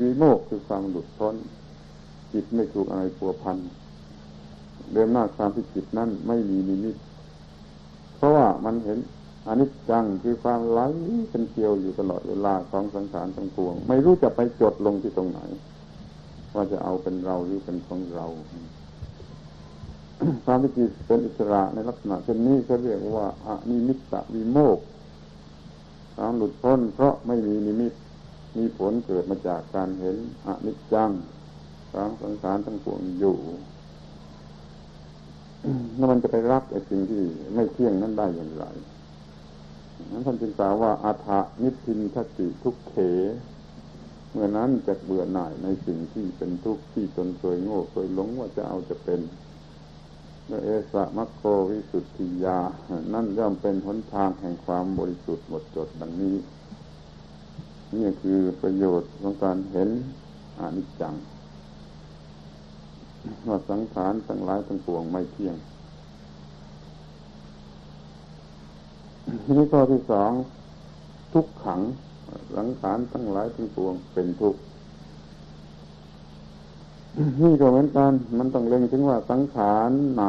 [0.00, 1.34] วิโมกคือความหลุดพ้น
[2.32, 3.58] จิตไม่ถูกอะไรปัวพัน
[4.92, 6.96] เดิมหน้าความที่จิตนั้นไม่มีนิมิต
[8.16, 8.98] เพราะว่ามันเห็น
[9.48, 10.80] อนิจจังคือความไหล
[11.30, 15.40] เป็นเกลียวอยู่ตลอดเวลาของสังขารทั้งปวง ไม่รู้จะไปจดลงที่ตรงไหน
[16.54, 18.26] ว่าจะเอาเป็นเราหรือเป็นของเรา
[20.44, 24.78] ความที่จิตเป็นอิสระในลักษณะเช่นนี้เขาเรียกว่าอนิมิตตวิโมก
[26.16, 27.92] ความหลุดพ้นเพราะไม่มีนิมิต
[28.56, 31.10] มีผลเกิดมาจากการเห็นอนิจจัง
[31.92, 33.36] ของสังขารทั้งปวงอยู่
[35.96, 37.22] แล้วมันจะไปรักไอ้สิ่งที่
[37.54, 38.64] ไม่เที่ยงนั้นได้อย่างไร
[40.12, 42.94] นั้นท่านจึงกล่าวว่าอาถานิพินทติทุกเข
[44.30, 49.20] เมื่อนั้นจะเบื่อหน่ายในสิ่งที่เป็นทุกข์ที่ตนเคยโง่เคยหลงว่าจะเอาจะเป็น
[50.48, 52.58] และเอสะมัคโควิสุทธิยา
[53.12, 56.36] นั่นย่อมเป็นหนทางแห่งความบริสุทธิ์หมดจดดังนี้
[57.96, 59.90] นี่คือประโยชน์ของการเห็น
[60.58, 61.14] อนิจจัง
[63.48, 65.56] ว่าสังขารทั้งหลายทั้งปวงไม่เที่ยง
[69.44, 70.30] ทีนี้ข้อที่สอง
[71.32, 71.80] ทุกขัง
[72.56, 74.60] สังขารทั้งหลายทั้งปวงเป็นทุกข์
[77.42, 80.24] นี่ก็เหมือนกัน มันต้องเล็งถึงว่าสังขารไหน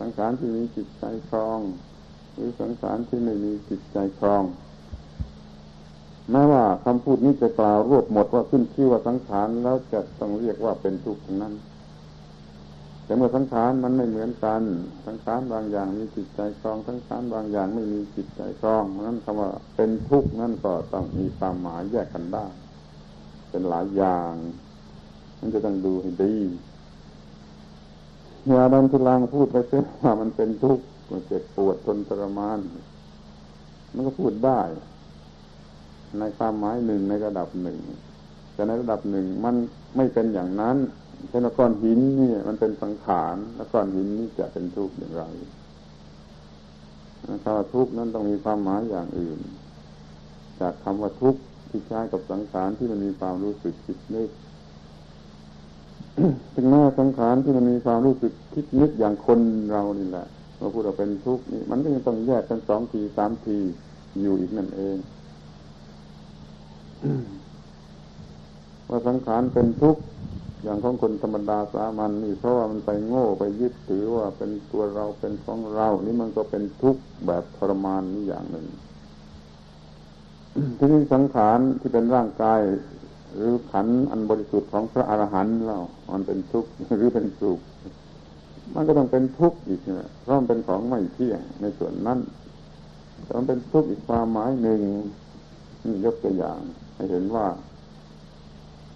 [0.00, 1.60] สังขารที่มีจิตใจครอง
[2.34, 4.44] หรือสังขารที่ไม่มีจิตใจครอง
[6.30, 11.54] แม้ว่าคำพูดนี้จะกล่าวรวบหมดว่าขึ้นชื่อว่าสังขารแล้วจะต้องเรียกว่าเป็นทุกข์นั้น
[13.08, 14.62] แต่เมื่อสังขารมันไม่เหมือนกัน
[15.06, 22.46] สังขารบางอย่างมีจิตใจครอง สังขารบางอย่างไม่มีจิตใจครองนั้นคำว่าเป็นทุกข์นั่นก็ต้องมีความหมายแยกกันได้
[23.50, 24.32] เป็นหลายอย่าง
[25.40, 26.34] มันจะต้องดูให้ดี
[28.46, 32.58] อย่าดันทุลังพูดไปเสียว่ามันเป็นทุกข์มันเจ็บปวดทนทรมาน
[33.94, 34.60] มันก็พูดได้
[36.18, 37.78] ในความหมายหนึ่งในระดับหนึ่ง
[38.52, 39.54] แต่ในระดับหนึ่งมัน
[39.96, 40.76] ไม่เป็นอย่างนั้น
[41.28, 45.24] เช่นก้อนหินนี่มันเป็นสังขารแล้วก้อนหินนี่จะเป็นทุกข์อย่างไร
[47.44, 49.38] คำว่าทุกข์นั้นต้องมีความหมายอย่างอื่น
[50.60, 54.30] จากคำว่าทุกข์ที่ใช้กับสังขารที่มันมีความรู้สึกคิดนึก
[56.54, 59.40] ถึงแม้สังขารที่มันมีความรู้สึกคิดนึกอย่างคน
[59.72, 60.26] เรานี่แหละ
[60.58, 63.58] เราพูดว่าเป็นทุกข์นี่มันก็ยังต้องแยกกันสองทีสามที
[64.22, 64.96] อยู่อีกนั่นเอง
[68.88, 70.00] ว่าสังขารเป็นทุกข์
[70.62, 78.66] อย่างของคนธรรมดาสามัญนนี่เพราะว่ามันไปโง่ไปยึดถือว่าเป็นตัวเราเป็นของเรา นี่มันก็เป็นทุกข์แบบทรมานนี่อย่างหนึ่ง
[80.78, 82.60] ที่นี่สังขารที่เป็นร่างกาย
[83.34, 85.78] หรือขันอันบริสุทธิ์ของพระอรหันต์เรา
[86.12, 87.60] มันเป็นทุกข์หรือเป็นสุข
[88.74, 92.18] มันก็ต้องเป็นทุกข์อีกนะเพราะมันเป็นของไม่เที่ยงในส่วนนั้น
[93.24, 94.80] แต่มันเป็นทุกข์อีกความหมายหนึ่ง
[95.84, 96.58] นี่ยกตัวอย่าง
[96.94, 97.46] ให้เห็นว่า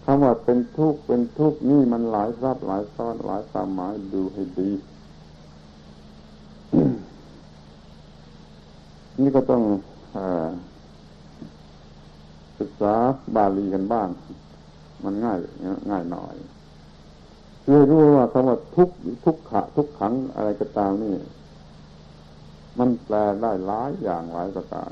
[0.04, 4.70] คำว่าเป็นทุกข์เป็นทุกข์นี่มันหลายรับหลายซ้อนหลายความหมายดูให้ดี
[9.20, 9.62] นี่ก็ต้อง
[10.16, 10.18] อ
[12.58, 12.94] ศึกษา
[13.36, 14.08] บาลีกันบ้าง
[15.04, 15.38] มันง่าย
[15.90, 16.34] ง่ายหน่อย
[17.64, 18.88] คือรู้ว่าคำว่าทุก
[19.24, 21.16] ทุกขะ ทุกขังอะไรก็ตามนี่
[22.78, 24.90] มันแปลได้หลายอย่างหลายประการ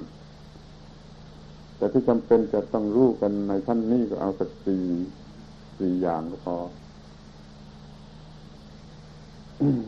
[1.81, 4.83] แต่ที่จำเป็นจะต้องรู้กันในท่านนี้ก็เอาสักสี่
[5.79, 6.57] สี่อย่างก็พอ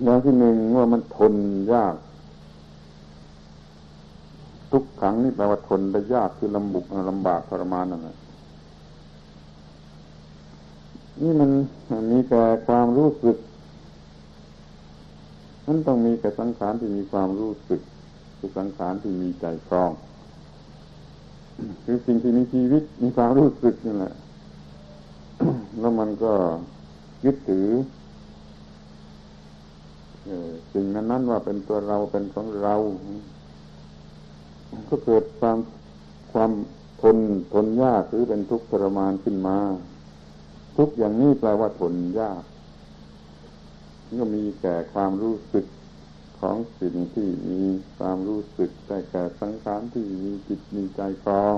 [0.05, 1.35] อย่างที่หนึ่งว่ามันทน
[1.73, 1.95] ยาก
[4.73, 8.17] ทุกขังนี่แปลว่าทนได้ยากคือลำบุกลำบากทรมานนั่นแหละ
[11.21, 11.51] นี่มัน
[12.11, 13.37] มีแต่ความรู้สึก
[15.67, 17.81] นั่นต้องมีแต่สังขารที่มีความรู้สึก
[18.39, 19.93] คือสังขารที่มีใจครอง
[21.85, 24.15] คือสิ่งที่มีชีวิตมีความรู้สึกนี่แหละ
[25.81, 26.33] แล้วมันก็
[27.25, 27.69] ยึดถือ
[30.73, 32.75] สิ่งนั้นนั้นว่าเป็นตัวเราเป็นของเรา
[34.89, 35.59] ก็เกิดความ
[36.33, 36.51] ความ
[37.03, 37.19] ทน
[37.53, 39.59] ทนยากหรือเป็นทุกข์ทรมานขึ้นมา
[40.77, 42.43] ทุกอย่างนี้แปลว่าทนยาก
[44.21, 45.65] ก็มีแก่ความรู้สึก
[46.43, 47.63] ของสิ่งที่มี
[47.99, 51.57] ความรู้สึกแต่แก่สังขารที่มีจิตมีใจครอง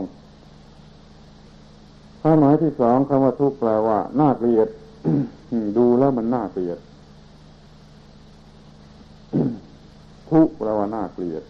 [2.21, 4.69] ความหมายที่สองคำว่าทุกข์แปลว่าน่าเกลียด
[5.79, 6.79] ดูแล้วมันน่าเกลียด
[10.31, 11.43] ทุกข์แปลว่าน่าเกลียด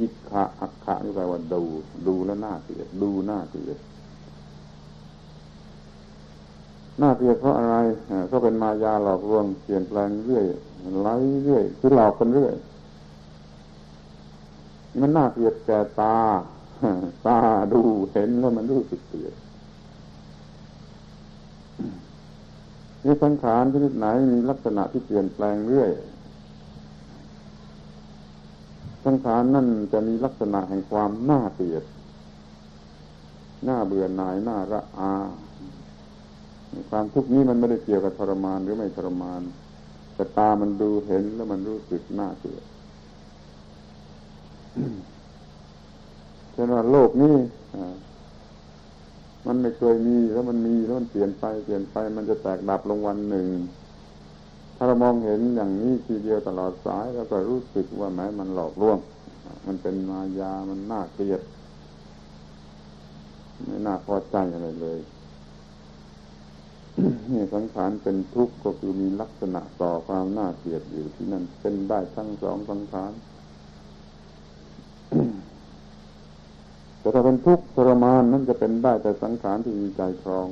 [0.00, 1.62] อิขะอักขะนี่แปลว่าดู
[2.06, 3.78] ดูแล้วน่าเกลียด ดูน่าเกลียด
[7.02, 7.76] น่าเกลียดเพราะอะไร
[8.30, 10.44] ก็เป็นมายาหลอกลวงเปลี่ยนแปลงเรื่อย
[11.00, 11.08] ไหล
[11.44, 12.54] เรื่อย คือหลอกกันเรื่อย
[15.00, 16.16] มันน่าเกลียดแก่ตา
[17.26, 17.38] ตา
[17.72, 17.80] ดู
[18.12, 19.34] เห็นแล้วมันรู้สึกเกลียด
[23.04, 25.90] นี่สังขารชนิดไหนมีลักษณะที่เปลี่ยนแปลงเรื่อย
[29.04, 31.84] สังขารนั่นจะมีลักษณะแห่งความน่าเกลียด
[33.68, 35.12] น่าเบื่อหน่าย น่าระอา
[36.90, 39.42] ความทุกข์นี้มันไม่ได้เกี่ยวกับทรมานหรือไม่ทรมาน
[40.14, 42.64] แต่ตามันดูเห็นแล้วมันรู้สึกน่าเกลียด
[46.54, 47.36] ฉะนั้นโลกนี้
[49.46, 53.46] มันไม่เคยมีแล้วมันมีแล้วมันเปลี่ยนไปเปลี่ยนไป มันจะแตกดับลงวันหนึ่ง
[54.76, 58.98] ถ้าเรามองเห็นอย่างนี้ทีเดียวตลอดสายแล้วก็รู้สึกว่าแม้มันหลอกลวง
[59.66, 61.40] มันเป็นมายามันน่าเกลียด
[63.66, 64.98] ไม่น่าพอใจอะไรเลย
[67.32, 73.12] นี่สังขารเป็นทุกข์ก็คือมีลักษณะต่อความน่าเกลียดอยู่ที่นั่นเป็นได้ทั้งสองสังขาร
[77.04, 80.48] แต่ถ้าเป็นทุกข์ทรมานนั่นจะเป็นได้แต่สังขารที่มีใจครอง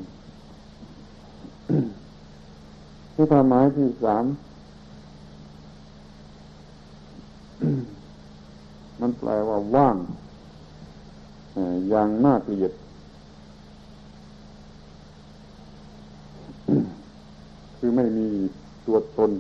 [3.15, 4.25] ที่ความหมายที่สาม
[9.01, 9.97] มันแปลว่าว่าง
[11.91, 12.73] อย่างน่าเกลียด
[17.79, 18.29] คือไม่มี
[18.87, 19.31] ตัวตน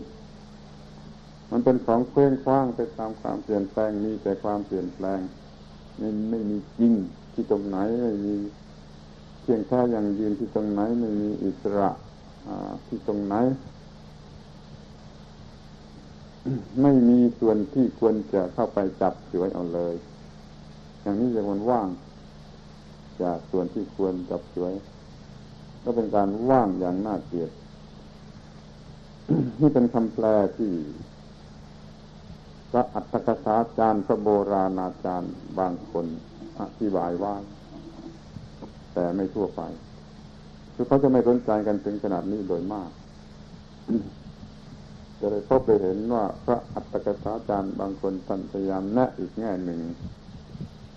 [1.50, 5.20] มันเป็นของเคลื่อนคว้างไปตามความเปลี่ยนแปลงมีแต่ความเปลี่ยนแปลง
[6.02, 6.94] ไม่ไม่มีจริง
[7.32, 8.34] ที่ตรงไหนไม่มี
[9.42, 11.90] เพียงแค่อย่างยืนที่ตรงไหนไม่มีอิสระ
[12.86, 13.34] ที่ตรงไหน
[16.82, 19.94] ไม่มีส่วนที่ควรจะเข้าไปจับฉวยเอาเลย
[21.02, 21.88] อย่างนี้จะมันว่าง
[23.22, 24.72] จากส่วนที่ควรจับฉวย
[25.82, 27.50] ก็เป็นการว่างอย่างน่าเกลียด
[29.60, 30.70] นี่เป็นคำแปลที่
[32.72, 36.06] พระอัตถกถาจารย์พระโบราณอาจารย์บางคน
[36.60, 37.34] อธิบายว่า
[38.94, 39.62] แต่ไม่ทั่วไป
[40.74, 42.90] คือเขาจะไม่สนใจกันถึงขนาดนี้โดยมาก
[45.18, 49.80] จะได้พบไปเห็นว่าพระอัตถกถาจารย์บางคนท่านพยายามแนะอีกแง่หนึ่ง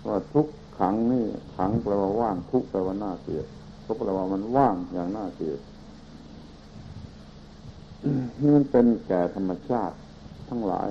[0.06, 0.46] ว่าทุก
[0.78, 1.24] ขังนี่
[1.56, 3.46] ขังแปลว่าว่างทุกแปลว่าน่าเกลียด
[3.84, 5.60] ทุกแปลว่ามันว่างอย่างน่าเกลียด
[8.40, 9.96] นี่มันเป็นแก่ธรรมชาติ
[10.48, 10.88] ทั้งหลาย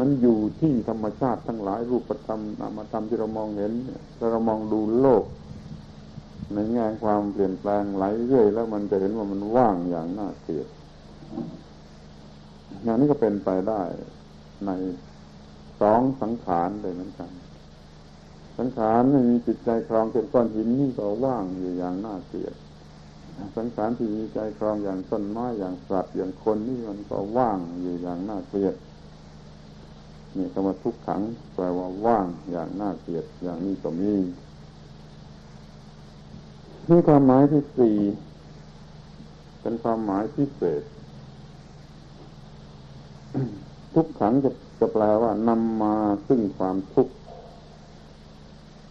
[0.00, 3.72] มันอยู่ที่ธรรมชาติทั้งหลายรูปธรรมนามธรรมที่เรามองเห็น
[4.18, 5.24] ถ้าเรามองดูโลก
[6.54, 10.68] ในแง่ความเปลี่ยนแปลงไหลเรื่อยแล้วมันจะเห็นว่ามันว่างอย่างน่าเกลียด
[12.82, 13.82] อย่างนี้ก็เป็นไปได้
[14.66, 14.70] ใน
[15.80, 17.30] สองสังขารเลยเหมือนกัน
[18.58, 22.54] สังขารไม่มีจิตใจครองเป็นก้อนหินนี่ก็ว่างอยู่อย่างน่าเกลียด
[23.56, 28.74] สังขารที่มีใจครองอย่างต้นไม้อย่างสัตว์อย่างคนนี่มันก็ว่างอยู่อย่างน่าเกลียด
[30.36, 31.20] นี่คำว่าทุกขัง
[31.54, 34.12] แปลว่าว่างอย่างน่าเกลียดอย่างนี้ก็มี
[36.88, 37.96] นี่ความหมายที่สี่
[39.60, 40.82] เป็นความหมายพิเศษ
[43.94, 45.94] ทุกขังจะจะแปลว่านำมา
[46.28, 47.14] ซึ่งความทุกข์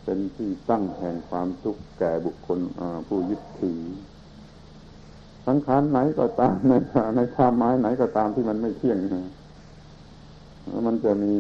[0.04, 2.60] เป็นที่ตั้งแห่งความทุกข์แก่บุคคล
[3.08, 3.82] ผู้ยึดถือ
[5.48, 6.74] สังขารไหนก็ตามใน
[7.16, 8.98] ในความหมายไหนก็ตามที่มันไม่เที่ยง
[10.88, 11.34] มันจะมี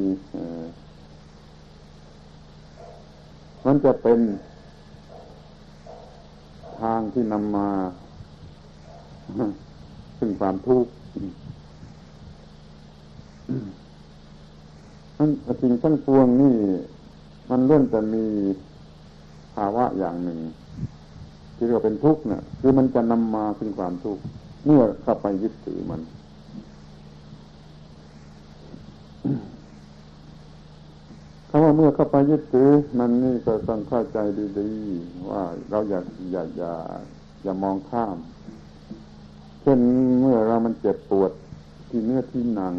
[3.66, 4.20] มันจะเป็น
[6.80, 7.70] ทางที่นำมา
[10.18, 10.92] ซึ่งความทุกข์
[15.18, 15.30] นั่น
[15.62, 16.56] สิ่งทั้งปวงนี่
[17.50, 18.26] มันเริ่มจะมี
[19.56, 20.40] ภาวะอย่างหนึ่ง
[21.56, 24.22] ที่เรียกว่าเป็นทุกข์เนี่ยคือมันจะนำมาซึ่งความทุกข์
[24.66, 26.02] เมื่อเข้าไปยึดถือมัน
[31.50, 34.18] คำว่าเมื่อเข้าไปยึดถือมันนี่ก็ต้องเข้าใจ
[34.60, 36.00] ดีๆว่าเราอย่า
[36.32, 36.74] อย่าอย่า
[37.44, 38.18] อย่ามองข้าม
[39.62, 39.80] เช่น
[40.20, 41.32] เมื่อเรามันเจ็บปวด
[41.90, 42.76] ที่เนื้อที่หนัง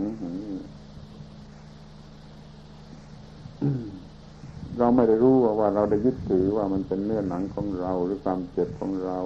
[4.78, 9.18] เราไม่ได้รู้ว่าเราได้ยึดถือว่ามันเป็นเนื้อหนังของเราหรือความเจ็บของเรา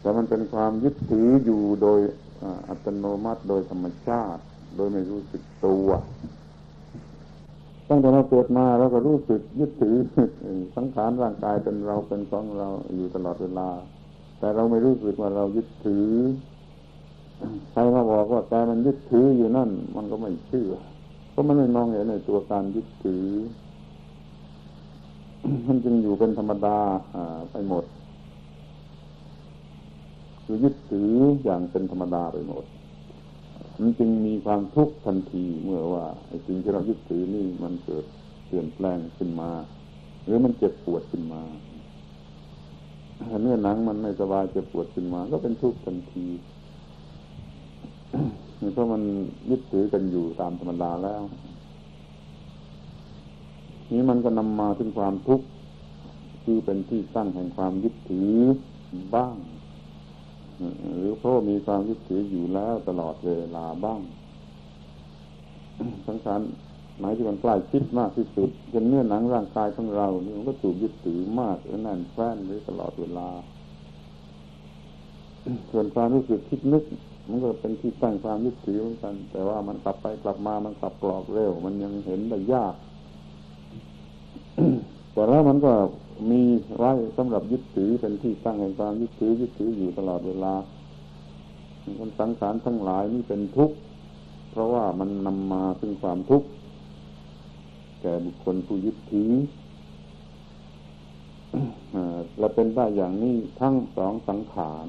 [0.00, 2.00] แต่มันเป็นความยึดถืออยู่โดย
[2.68, 4.42] อัตโนมัติโดยธรรมชาติ
[4.76, 5.88] โดยไม่รู้สึกตัว
[7.88, 9.96] ตั้งแต่เราเกิดมาเราก็รู้สึกยึดถือ
[10.76, 13.68] สังขารร่างกายเป็นเราเป็นของเราอยู่ตลอดเวลา
[14.38, 16.08] แต่เราไม่รู้สึกว่าเรายึดถือ
[17.72, 20.70] ใครมาบอกว่าแกมันยึดถืออยู่นั่น มันก็ไม่เชื่อ
[21.30, 23.26] เพราะมันไม่มองเห็นในตัวการยึดถือ
[25.66, 26.78] มันจึงอยู่เป็นธรรมดา
[27.52, 27.84] ไปหมด
[30.44, 31.12] คือยึดถือ
[31.44, 32.64] อย่างเป็นธรรมดาไปหมด
[33.80, 38.04] มันจึงมีความทุกข์ทันทีเมื่อว่าไอ้สิ่งที่เรายึดถือนี่มันเกิด
[38.46, 39.50] เปลี่ยนแปลงขึ้นมา
[40.24, 41.42] หรือมันเจ็บปวดขึ้นมา
[43.42, 46.26] เนื้อหนังมันไม่สบายเจ็บปวดขึ้นมา ก็เป็นทุกข์ทันที
[48.74, 49.02] เพราะมัน
[49.50, 51.22] ยึดถือกันอยู่ตามธรรมดาแล้ว
[53.92, 55.46] นี้มันก็นำมาถึงความทุกข์
[56.44, 58.32] คือเป็นที่ตั้งแห่งความยึดถือ
[59.14, 59.36] บ้าง
[60.96, 64.00] หรือพระมีความยึดถืออยู่แล้วตลอดเวลาบ้าง
[66.06, 66.40] สังขาร
[66.98, 73.28] หมายที่มันใกล้ชิดมากที่สุดจนเนื้อหนังร่างกายของเรานี่มันก็ถูกยึดถือมากและแน่นแฟ้นหรือตลอดเวลา
[75.70, 76.84] ส่วนความรู้สึกคิดนึก
[77.28, 82.74] มันก็เป็นที่ตั้งความยึดถือเหมือนกัน แต่ว่ามันกลับไปกลับมามันกลับกรอกเร็ว มันยังเห็นได้ยาก
[85.12, 85.72] แต่แล้วมันก็
[86.30, 86.42] มี
[86.78, 90.54] ไว้สำหรับยึดถือเป็นที่ตั้งแห่งความยึดถือยึดถืออยู่ตลอดเวลา
[91.98, 93.76] คนสังขารทั้งหลายนี่เป็นทุกข์
[94.50, 96.48] เพราะว่ามันนำมาซึ่งความทุกข์
[98.00, 99.32] แก่บุคคลผู้ยึดถือ
[102.38, 104.88] และเป็นได้อย่างนี้ทั้งสองสังขาร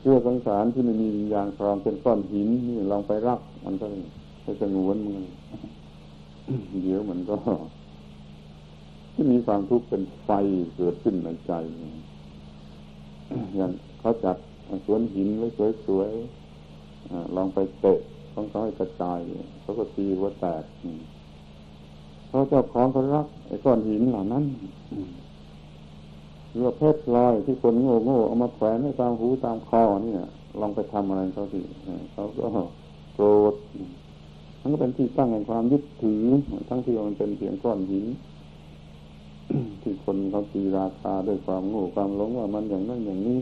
[0.00, 3.86] เชื่อสังขารที่ไม่มีอย่างครองเป็นก้อนหินนี่ลองไปรัก มันก็
[4.60, 5.26] จะงวนมัน
[6.82, 7.36] เดี๋ยวมันก็
[9.18, 10.30] ที่มีความทุกข์เป็นไฟ
[10.76, 11.52] เกิดขึ้นในใจ
[13.56, 14.36] อย่างเขาจัด
[14.86, 15.48] สวนหินไว้
[15.86, 18.00] สวยๆลองไปเตะ
[18.34, 19.18] ของเขาให้กระจาย
[19.60, 20.64] เขาก็ตีว่าแตก
[22.28, 24.44] เขาเจ้าของเขารักไอ้ก้อนหินเหล่านั้น
[26.50, 30.20] หรือว่าเพชรลอยที่คนโง่โง่เอามาแขวนให้ตามหูตามคอเนี่ย
[30.60, 31.60] ลองไปทำอะไรเขาสิ
[32.12, 32.46] เขาก็
[33.14, 33.54] โกรธ
[34.60, 36.24] มันก็เป็นที่ตั้งแห่งความยึดถือ
[36.68, 38.06] ทั้งที่มันเป็นเพียงก้อนหิน
[39.82, 43.38] ที่คนเขาตีราคาด้วยความโง่ความหลงว่ามันอย่างนั้นอย่างนี้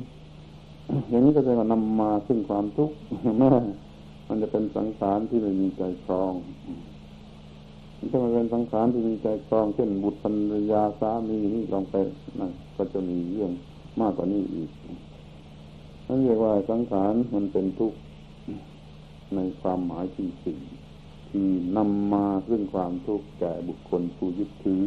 [1.11, 2.95] อย่างนี้ก็จะนำมาซึ่งความทุกข์
[3.39, 3.51] แม่
[4.29, 6.33] มันจะเป็นสังขารที่ไม่มีใจครอง
[8.11, 11.95] ถ้ามันเป็นสังขารที่มีใจครองเช่นบุตรภรรยาสามีนี่ลองไป
[12.41, 13.53] นั่นก็จะมีเรื่อง
[14.01, 14.71] มากกว่านี้อีก
[16.07, 17.99] นั่นเรียกว่าสังขารมันเป็นทุกข์
[19.35, 20.59] ในความหมายที่สี่
[21.31, 24.85] คือนำมาซึ่งความทุกข์แก่บุคคลผู้ยึดถือ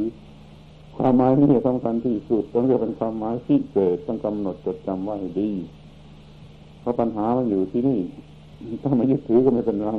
[0.97, 5.51] ความหมายนี้สำคัญที่สุดต้องเรียกเป็นความหมายพิเศษต้องกำหนดจดจำไว้ดี
[6.79, 7.99] เพราะปัญหามันอยู่ที่นี่
[8.81, 9.91] ถ้าไมายึดถือก็ไม่เป็นไร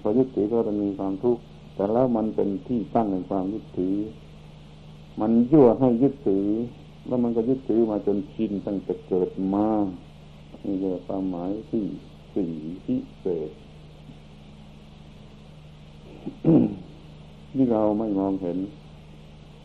[0.00, 1.42] พอยึดถือก็จะมีความทุกข์
[1.74, 3.94] แต่แล้วมันเป็นที่ตั้งในความยึดถือ
[5.20, 6.46] มันยั่วให้ยึดถือ
[7.06, 9.68] แล้วมันก็ยึดถือมาจนชินตั้งแต่เกิดมา
[10.64, 11.84] นี่คือความหมายที่
[12.34, 12.50] สี่
[12.84, 13.50] พิเศษ
[17.52, 18.58] ที่เราไม่มองเห็น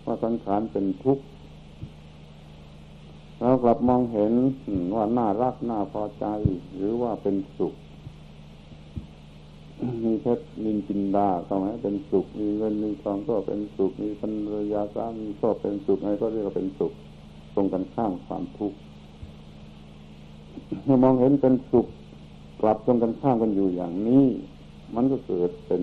[0.06, 1.24] ว่าสังขารเป็นทุกข์
[3.40, 4.34] เรากลับมองเห็น
[4.96, 6.26] ว่าน่ารักน่าพอใจ
[6.76, 7.74] หรือว่าเป็นสุข
[10.04, 16.92] มีเพชรนินจินดาก็ไหมเป็นสุข มีเงินมีทองก็เป็นสุข มีภรรยาสามีก็เป็นสุขอะไรก็เรียกว่าเป็นสุข
[17.56, 18.78] ตรงกันข้ามความทุกข์
[20.84, 21.88] เมื่อมองเห็นเป็นสุข
[22.62, 24.26] กลับตรงกันข้ามกันอยู่อย่างนี้
[24.96, 25.82] มันก็เกิดเป็น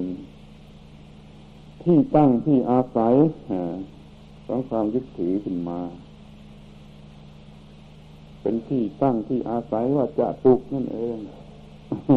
[1.82, 3.14] ที่ตั้งที่อาศัย
[4.50, 5.80] ของความยึดถือขึ้นมา
[8.42, 11.16] เป็นที่ตั้งที่อาศัยว่าจะสุขนั่นเอง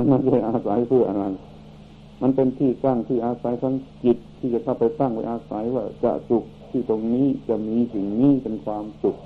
[0.07, 1.25] ไม่ใช่อาศัยเพื่ออะไร
[2.21, 3.73] มันเป็นที่ตั้งที่อาศัยของ
[4.03, 9.17] จิตที่จะเข้าไปตั้งไว้อาศัยว่าจะสุขที่ตรงนี้จะมีสิ่งนี้เป็นความสุข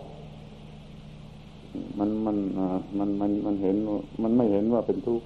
[1.99, 2.37] มันมัน
[2.99, 3.75] มันมันมันเห็น
[4.23, 5.25] มันไม่เห็นว่าเป็นทุกข์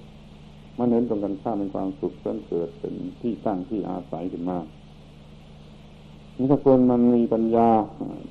[0.78, 4.58] มันเห็นตรงกันข้ามเป็นความสุขเกิดเกิดเป็นที่ตั้งที่อาศัยขึ้นมา
[6.36, 7.68] นี่ถ้าคนมันมีปัญญา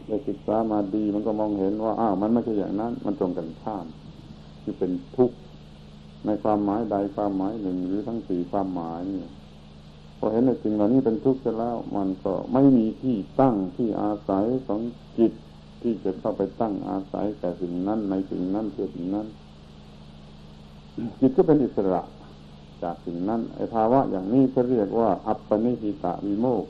[0.08, 3.86] ได้ศึกษามาดีมันก็มองเห็นว่าอ้าวมันไม่ใช่อย่างนั้น มันตรงกันข้าม
[4.62, 5.38] ที่เป็นทุกข์
[6.26, 9.26] ในความหมายใดความหมายหนึ่งหรือทั้งสี่ความหมายนี่
[10.18, 14.82] พอเห็นในสิ่งเหล่านี้เป็นทุกข์แล้ว มันก็ไม่มีที่ตั้งที่อาศัยของ
[15.18, 15.32] จิต
[15.82, 19.28] ที่จะเข้าไปตั้งอาศัยแต่สิ่งนั้นในสิ่งนั้นเพื่อสิ่งนั้น
[21.20, 22.02] จิตก็เป็นอิสระ
[22.84, 26.66] จากสิ่งนั้นไอ้ภาวะอย่างนี้เขาเรียกว่า อัปปนิหิตาวิโมก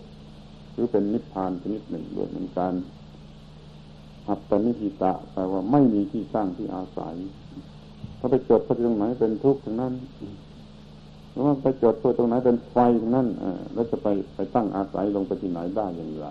[0.82, 2.74] รือเป็นนิพพานชนิดหนึ่งด้วยเหมือนกัน
[4.28, 7.16] อัปปนิหิตะแปลว่าไม่มีที่ตั้างที่อาศัย
[8.20, 9.94] ถ้าไปจดไปตรงไหนเป็นทุกข์ตรงนั้น
[11.32, 13.28] หรือว่าไปจดไปตรงไหนเป็นไฟตรงนั้น
[13.74, 16.28] แล้วจะไปไปตั้งอาศัยลงไปที่ไหนได้อย่างไร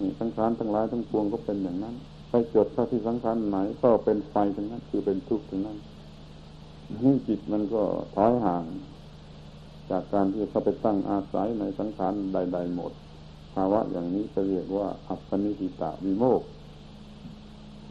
[0.00, 1.94] นี่สังขารทั้งหลายทั้งปวงก็เป็นอย่างนั้น
[2.30, 5.78] ไปจดเข้าที่สังขารไหนก็เป็นไฟตรงนั้น คือเป็นทุกข์ตรงนั้น
[7.04, 7.82] นี่จิตมันก็
[8.14, 8.64] ถอยห่าง
[9.90, 12.92] จากการที่เขาไปตั้งอาศัยในสังขารใด ๆ หมด
[13.54, 16.42] ภาวะอย่างนี้จะเรียกว่า อัปปนิหิตาวิโมก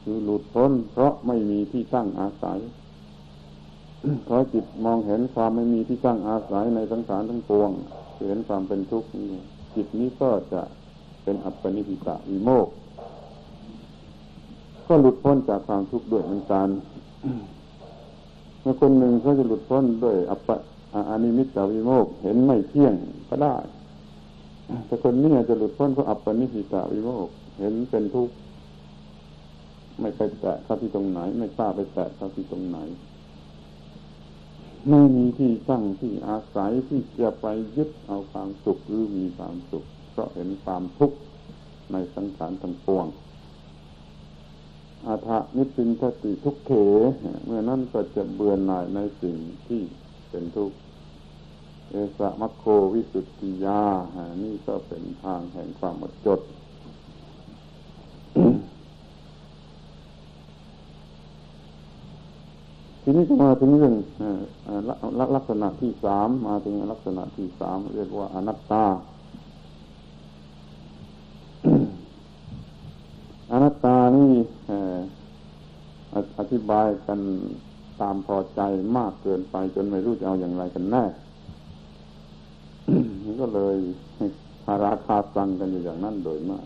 [0.04, 2.60] คือหลุดพ้น เพราะไม่มีที่ตั้งอาศัย
[4.26, 7.70] เพราะจิตมองเห็นความไม่มีที่ตั้งอาศัยในสังขารทั้งปวง
[8.28, 9.32] เห็นความเป็นทุกข์นี้
[9.76, 10.62] จิตนี้ก็จะ
[11.24, 12.68] เป็นอัปปนิหิตาวิโมก
[14.88, 16.68] ก็หลุดพ้นจากความทุกข์ด้วยเหมือนกัน
[18.62, 20.50] เมื่อคนหนึ่งเขาจะหลุดพ้นด้วยอัปป
[21.10, 22.94] อานิมิตตวิโมกเห็นไม่เที่ยง
[23.30, 23.56] ก็ได้
[24.86, 28.34] แต่คนนี้จะหลุดพ้นเพราะอัปปนิหิตาวิโมกเห็นเป็นทุกข์
[30.00, 32.78] ไม่ไปแตะเข้าที่ตรงไหน ไม่กล้าไปแตะเข้าที่ตรงไหน
[34.90, 37.46] ไม่มีที่ตั้งที่อาศัยที่จะไป
[37.78, 41.18] ยึดเอาความสุขหรือมีความสุขเพราะเห็นความทุกข์
[41.92, 43.06] ในสังขารทั้งปวง
[45.08, 46.72] อาทะนิสินทติทุกเข
[47.46, 49.36] เมื่อนั้นก็จะเบื่อหน่ายในสิ่ง
[49.68, 49.82] ที่
[50.30, 50.78] เป็นทุกข์
[51.96, 53.84] เอสะมัคโควิสุทธิยา
[54.44, 56.40] นี่ก็เป็นทางแห่งความหมดจด
[63.02, 63.96] ทีนี้ก็มาถึงเรื่อง
[65.36, 68.86] ลักษณะที่สามมาถึงลักษณะที่สามเรียกว่าอนัตตา
[73.52, 74.32] อนัตตานี่
[76.40, 77.20] อธิบายกัน
[78.02, 78.62] ตามพอใจ
[78.98, 81.06] มากเกินไปจนไม่รู้จะเอาอย่างไรกันแน่
[83.40, 83.78] ก็เลย
[84.66, 86.66] หาราคาฟังกันอยู่อย่างนั้นโดยมาก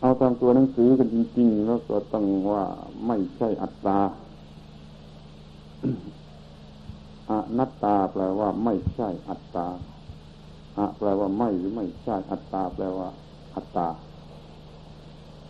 [0.00, 2.64] เอาตามตัวหนังสือกันจริงๆ แล้วก็ต้องว่า
[3.06, 3.98] ไม่ใช่อัตตา
[7.30, 9.68] อนัตตาแปลว่าไม่ใช่อัตตา
[10.78, 13.08] อะแปลว่าไม่หรือไม่ใช่อัตตาแปลว่า
[13.54, 13.88] อัตตา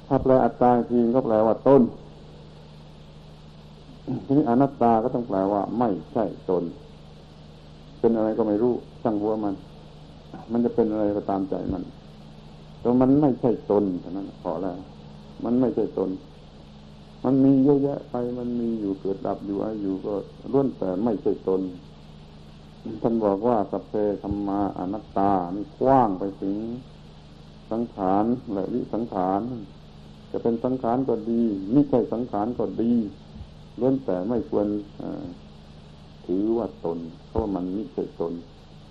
[0.07, 1.83] ถ้าแปลอัตตาจริงก็แปลว่าต้น
[4.27, 6.65] ทีนี้อนัตตาก็ต้องแปลว่า ไม่ใช่ตน
[8.05, 9.55] เป็นอะไรก็ไม่รู้ช่างหัวมัน
[10.53, 11.83] มันจะเป็นอะไรก็ตามใจมัน
[12.81, 14.77] แต่มันไม่ใช่ตนเท่านั้นพอแล้ว
[15.45, 16.11] มันไม่ใช่ตน
[17.25, 20.15] มันมีเยอะแยะไปมันมีอยู่เกิดดับอยู่อายุก็
[20.53, 21.61] ล้วนแต่ไม่ใช่ตน
[23.03, 23.93] ท่านบอกว่าสัพเพ
[24.23, 26.57] ธรรมาอนัตตานี่กว้างไปถึง
[27.71, 29.41] สังขารและวิสังขาร
[30.31, 31.43] จะเป็นสังขารก็ดี
[31.73, 32.93] ไม่ใช่สังขารก็ดี
[33.81, 34.67] ล้วนแต่ไม่ควร
[36.27, 36.99] ถือว่าตน
[37.29, 38.33] เพราะมันไม่ใช่ตน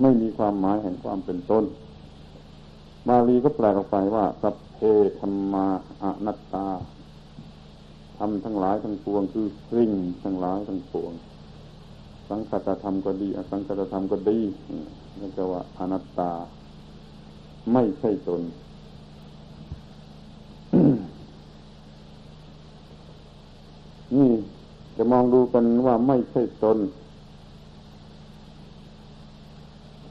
[0.02, 1.64] ไม่มีความหมายแห่งความเป็นตน
[3.08, 4.80] บาลีก็แปลออกไปว่าสัพเพ
[5.20, 5.66] ธรรมา
[6.04, 6.68] อนัตตา
[8.18, 9.92] ทำทั้งหลายทั้งปวงคือสิ่ง
[10.24, 11.12] ทั้งหลายทั้งปวง
[12.30, 14.40] สังกัตธรรมก็ดี อสังกัตธรรมก็ดี
[15.20, 16.32] นี่นก็ว่าอนัตตา
[17.74, 18.42] ไม่ใช่ตน
[24.16, 24.32] นี่
[24.98, 26.78] จะมองดูกันว่าไม่ใช่ตน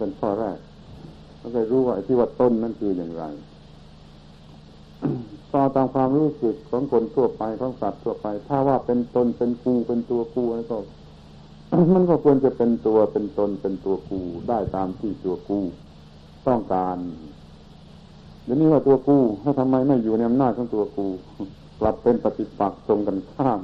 [0.03, 0.59] เป็นข้อแรก
[1.41, 3.25] ก็จะรู้ว่าที่ว่าต้นนั่นคืออย่างไร
[5.53, 10.77] ต่อตามความรู้สึกของคนทั่วไปของสัตว์ทั่วไป ถ้าว่าเป็นตนเป็นกูเป็นตัวกูแล้วก็
[11.95, 15.59] มันก็ควรจะเป็นตัวเป็นตนเป็นตัวกูได้ตามที่ตัวกู
[16.47, 16.99] ต้องการ
[18.45, 21.07] เดี๋ยวนี้ว่าตัวกูถ้าทำไมไม่อยู่ในอำนาจของตัวกู
[21.81, 23.61] กลับเป็นปฏิปักษ์ตรงกันข้าม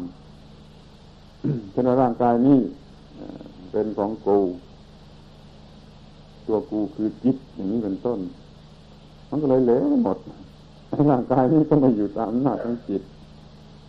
[1.70, 2.58] เช่นร่างกายนี้
[3.72, 4.38] เป็นของกู
[6.48, 8.18] ตัวกูคือจิตอย่างนี้เป็นต้น
[9.30, 10.18] มันก็เลยเหลวหมด
[11.10, 13.02] ร่างกายนี้ก็ไม่อยู่ตามอำนาจของจิต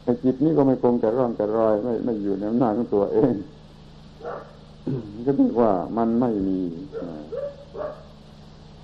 [0.04, 3.34] ไอ้จิตนี้ก็ไม่คงแต่ร่องแต่รอยไม่ไม่อยู่ในอำนาจของตัวเอง
[5.26, 6.60] ก็เรียกว่ามันไม่มี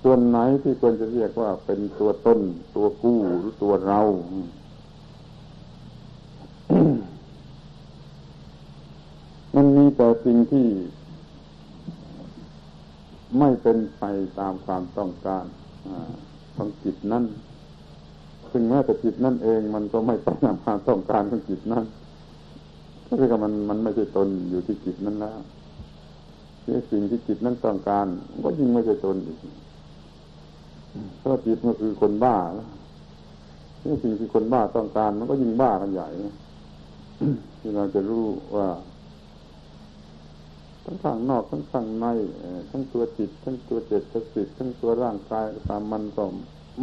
[0.02, 2.40] ส่วนไหนที่ควรจะเรียกว่าเป็นตัวตน
[2.74, 4.00] ตัวกู้หรือตัวเรา
[9.54, 10.66] มันมีแต่สิ่งที่
[13.38, 14.04] ไม่เป็นไป
[14.38, 15.44] ตามความต้องการ
[16.56, 17.24] ของจิตนั้น
[18.50, 21.84] ซึ่งแม้แต่จิตนั่นเอง มันก็ไม่ไปตามความต้องการของจิตนั้น
[23.06, 25.38] ก็คือมันมันไม่ใช่ตนอยู่ที่จิตนั้นแล้ว
[26.62, 28.06] ที่สิ่งที่จิตนั้นต้องการ
[28.44, 29.38] ก็ยิ่งไม่ใช่ตนอีก
[31.18, 32.36] เพราะจิตมันคือคนบ้า
[33.80, 36.08] ที่สิ่งที่คนบ้าต้องการ มันก็ยิ่งบ้ากันใหญ่
[37.60, 38.24] ที่เราจะรู้
[38.56, 38.66] ว่า
[40.88, 42.06] ทั้งข้างนอกทั้งข้างใน
[42.70, 46.24] ทั้งตัวจิต ทั้งตัวเจตสิกทั้งตัวร่างกายตามมันก็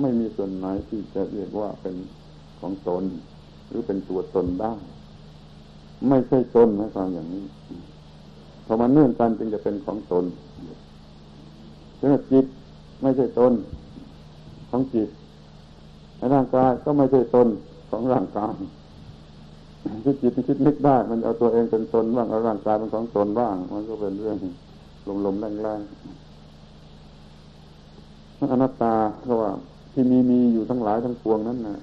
[0.02, 1.96] ไม่มีส่วนไหนที่จะเรียกว่าเป็น
[2.60, 3.04] ของตน
[3.68, 4.74] หรือเป็นตัวตนได้
[6.10, 7.46] ไม่ใช่ตนนะความอย่างนี้
[8.66, 10.26] พอมันเนื่องกันจึงจะเป็นของตน
[11.98, 12.46] เช่นจิต
[13.02, 13.54] ไม่ใช่ตน
[14.70, 15.10] ของจิต
[16.34, 17.48] ร่างกายก็ไม่ใช่ตน
[17.90, 18.56] ของร่างกาย
[20.04, 24.38] ที่จิตที่คิดนึกได้ มันเอาตัวเองเป็นตนบ้างเอาร่างกายเป็นของตนบ้าง มันก็เป็นเรื่อง
[25.26, 25.90] ลมๆแรงๆ
[28.52, 29.52] อนัตตาเพราะว่า
[29.94, 31.76] ที่มีมีอยู่ทั้งหลายทั้งปวงนั้นนะ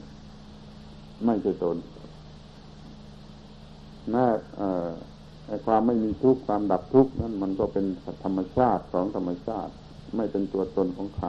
[1.24, 1.76] ไม่ใช่ตน
[4.11, 4.24] แม้
[5.66, 7.84] ความไม่มีทุกข์ความดับทุกข์นั้นมันก็เป็น
[8.24, 9.72] ธรรมชาติของธรรมชาติ
[10.16, 11.28] ไม่เป็นตัวตนของใคร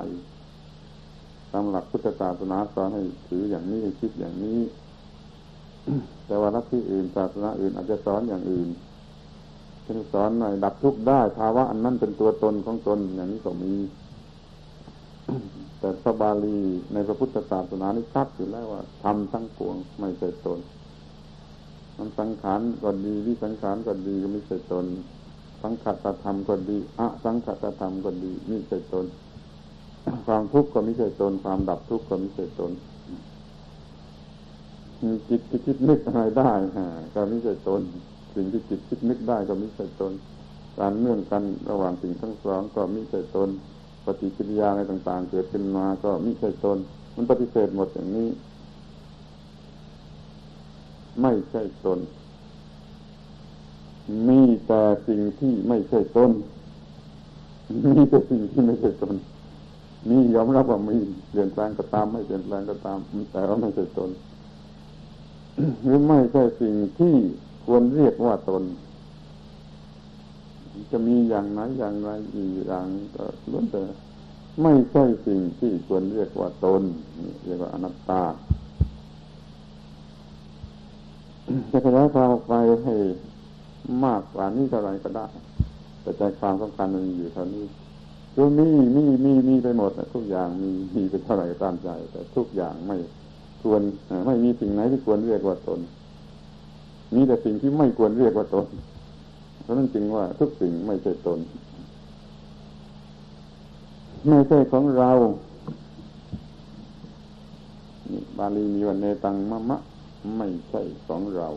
[1.52, 4.60] ตามหลักพุทธศาสนาสอนให้ถืออย่างนี้คิดอย่างนี้
[6.28, 8.70] แต่ว่าลัทธิอื่นศาสนาอื่นอาจจะสอนอย่างอื่น
[9.84, 13.74] เช่นสอนหน่อยดับทุกข์ได้ภาวะอันนั้นเป็นตัวตนของตนอย่างนี้ก็มี
[15.80, 16.60] แต่พระบาลี
[16.94, 20.60] ในพระพุทธศาสนานี่ชัดอยู่แล้วว่าทำทั้งปวงไม่ใช่ตน
[21.98, 24.86] มันสังขารก็ดีวิสังขารก็ดีก็ไม่ใช่ตน
[25.62, 29.06] สังขตธรรมก็ดีอะสังขตธรรมก็ดีไม่ใช่ตน
[30.26, 32.72] ความทุกข์ก็ไม่ใช่ตน ความดับทุกข์ก็ไม่ใช่ตน
[35.30, 36.52] จิตที่คิดนึกอะไรได้
[37.14, 37.82] ก็ไม่ใช่ตน
[38.36, 40.14] สิ่งที่จิตคิดนึกได้ก็ไม่ใช่ตน
[40.80, 43.50] การเนื่องกันระหว่างสิ่งทั้งสองก็ไม่ใช่ตน
[44.06, 46.78] ปฏิกิริยาอะไรต่างๆ เกิดขึ้นมาก็มิใช่ตน
[47.16, 48.30] มันปฏิเสธหมดอย่างนี้
[51.22, 52.00] ไม่ใช่ตน
[54.28, 56.32] มีแต่สิ่งที่ไม่ใช่ตน
[57.86, 59.16] มีแต่สิ่งที่ไม่ใช่ตน
[60.10, 60.98] มียอมรับว่ามี
[61.30, 63.00] เปลี่ยนแปลงก็ตามไม่เปลี่ยนแปลงก็ตาม
[63.32, 64.10] แต่ว่าไม่ใช่ตน
[66.08, 67.16] ไม่ใช่สิ่งที่
[67.66, 68.64] ควรเรียกว่าตน
[70.92, 73.82] จะมีอย่างไหนอย่างไรอีกอย่างก็ล้วนแต่
[74.62, 76.84] ไม่ใช่สิ่งที่ควรเรียกว่าตน
[77.46, 78.24] เรียกว่าอนัตตา
[81.72, 82.96] จะขยายความออกไปให้
[84.06, 85.28] มากกว่านี้เท่าไรก็ได้
[86.02, 87.66] แต่ใจความสำคัญมันอยู่เท่านี้
[88.36, 92.98] ตัวมีมีมีมีไปหมดทุกอย่างมีมีไปเท่าไหร่ตามใจ แต่ทุกอย่างไม่
[93.64, 93.82] ควร
[94.26, 95.80] ไม่มีสิ่งไหนที่ควรเรียกว่าตน
[97.14, 98.68] มีแต่สิ่งที่ไม่ควรเรียกว่าตน
[99.62, 101.40] เพราะนั้นจึงว่าทุกสิ่งไม่ใช่ตน
[104.28, 105.12] ไม่ใช่ของเรา
[108.38, 109.78] บาลีมีวันเนตังมะมะ
[110.38, 111.50] ไม่ใช่ของเรา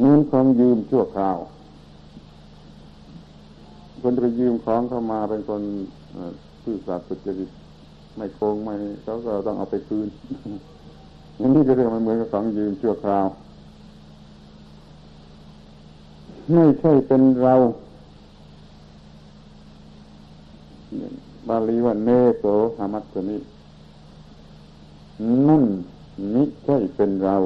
[0.00, 1.38] เงินของยืมชั่วคราว
[4.00, 5.62] คนไปยืมของเข้ามาเป็นคน
[6.62, 7.50] ซื่อสัตย์สุจริต
[8.20, 10.08] ไม่โกงไม่เขาก็ต้องเอาไปคืน
[11.38, 13.26] อย่างนี้ก็เรียกมันเหมือนกับของยืมชั่วคราว
[16.52, 17.54] ไม่ใช่เป็นเรา
[21.48, 22.44] บาลีว่าเนโส
[22.78, 23.36] หามัตสนิ
[25.48, 25.64] นั่น
[26.34, 27.36] นิใช่เป็นเรา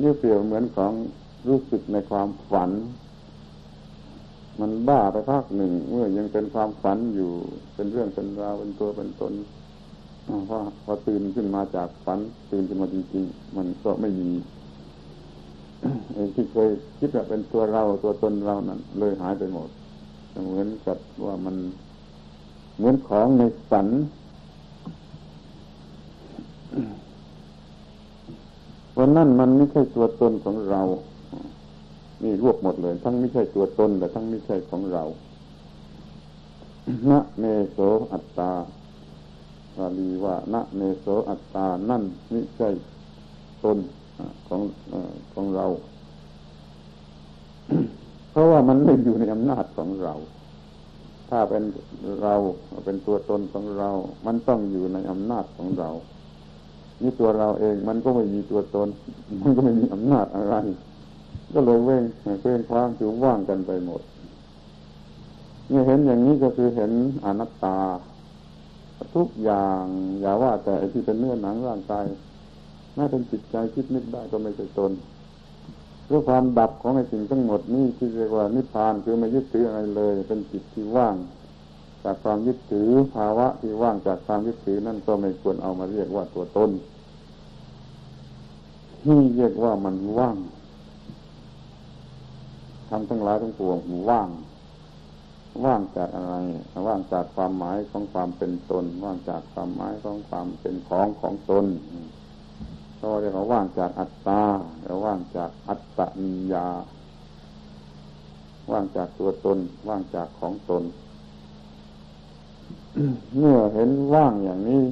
[0.00, 0.92] นี่เปรียบเหมือนของ
[1.48, 2.70] รู้สึกในความฝัน
[4.60, 7.30] มันบ้าไปภาคหนึ่ง เมื่อยังเป็นความฝันอยู่
[7.74, 9.32] เป็นเรื่องเป็นราวเป็นตัวเป็นตน
[10.48, 12.18] พอพอตื่นขึ้นมาจากฝัน
[12.50, 14.30] ตื่นขึ้นมาจริงๆ มันก็ไม่มี
[16.34, 19.68] ที่เคยคิดว่าเป็นตัวเราตัวตนเรานั้นเลยหายไปหมด
[20.46, 21.56] เหมือนกับว่ามัน
[22.76, 23.88] เหมือนของในฝัน
[28.98, 30.82] วันนั้นมันไม่ใช่ตัวตนของเรา
[32.22, 35.04] นี่รวบหมดเลย ทั้งไม่ใช่ตัวตนแต่ทั้งไม่ใช่ของเรา
[37.10, 37.78] นะเนโส
[38.12, 38.52] อัตตา
[39.78, 42.68] บาลีว่านะเนโสอัตตา นั่นไม่ใช่
[43.64, 43.78] ตน
[44.48, 44.60] ของ
[44.92, 44.94] อ
[45.34, 45.66] ของเรา
[48.30, 50.14] เพราะว่ามันไม่อยู่ในอำนาจของเรา
[51.28, 51.62] ถ้าเป็น
[52.22, 52.34] เรา
[52.84, 53.90] เป็นตัวตนของเรา
[54.26, 55.90] มันต้องอยู่ในอำนาจของเรา
[57.02, 58.88] นี่ตัวเราเองมันก็ไม่มีตัวตน
[59.42, 60.54] มันก็ไม่มีอำนาจอะไร
[61.54, 62.04] ก็เลยเว้ง
[62.42, 64.02] เว้งคว้างถือว่างกันไปหมด
[65.70, 66.92] นี่เห็นอย่างนี้ก็คือเห็น
[67.24, 67.78] อนัตตา
[69.14, 69.84] ทุกอย่าง
[70.20, 72.06] อย่าว่าแต่ที่เป็นเนื้อหนังร่างกาย
[72.94, 74.92] แม้เป็นจิตใจคิดนึกได้ก็ไม่ใช่ตน
[76.06, 81.16] เรื่องความดับของไอ้สิ่งทั้งหมดนี่ที่เรียกว่านิพพานคือไม่ยึดถืออะไรเลย เป็นจิตที่ว่าง
[82.04, 86.70] จากความยึดถือภาวะที่ว่างจากความยึดถือนั่นก็ไม่ควรเอามาเรียกว่าตัวตน
[89.08, 90.36] นี่เรียกว่ามันว่าง
[92.96, 93.78] ทำทั้งหลายทั้งปวง
[94.10, 94.28] ว่าง
[95.64, 96.34] ว่างจากอะไร
[96.86, 101.66] ว่างจากความหมายของความเป็นตน ว่างจากความหมายของความเป็นของของตน
[103.00, 104.42] ก็เรียกว่าว่างจากอัตตา
[104.82, 106.68] แล้วว่างจากอัตตนิยา
[108.72, 110.82] ว่างจากตัวตน ว่างจากของตน
[113.36, 114.82] เมื่อเห็นว่างอย่างนี้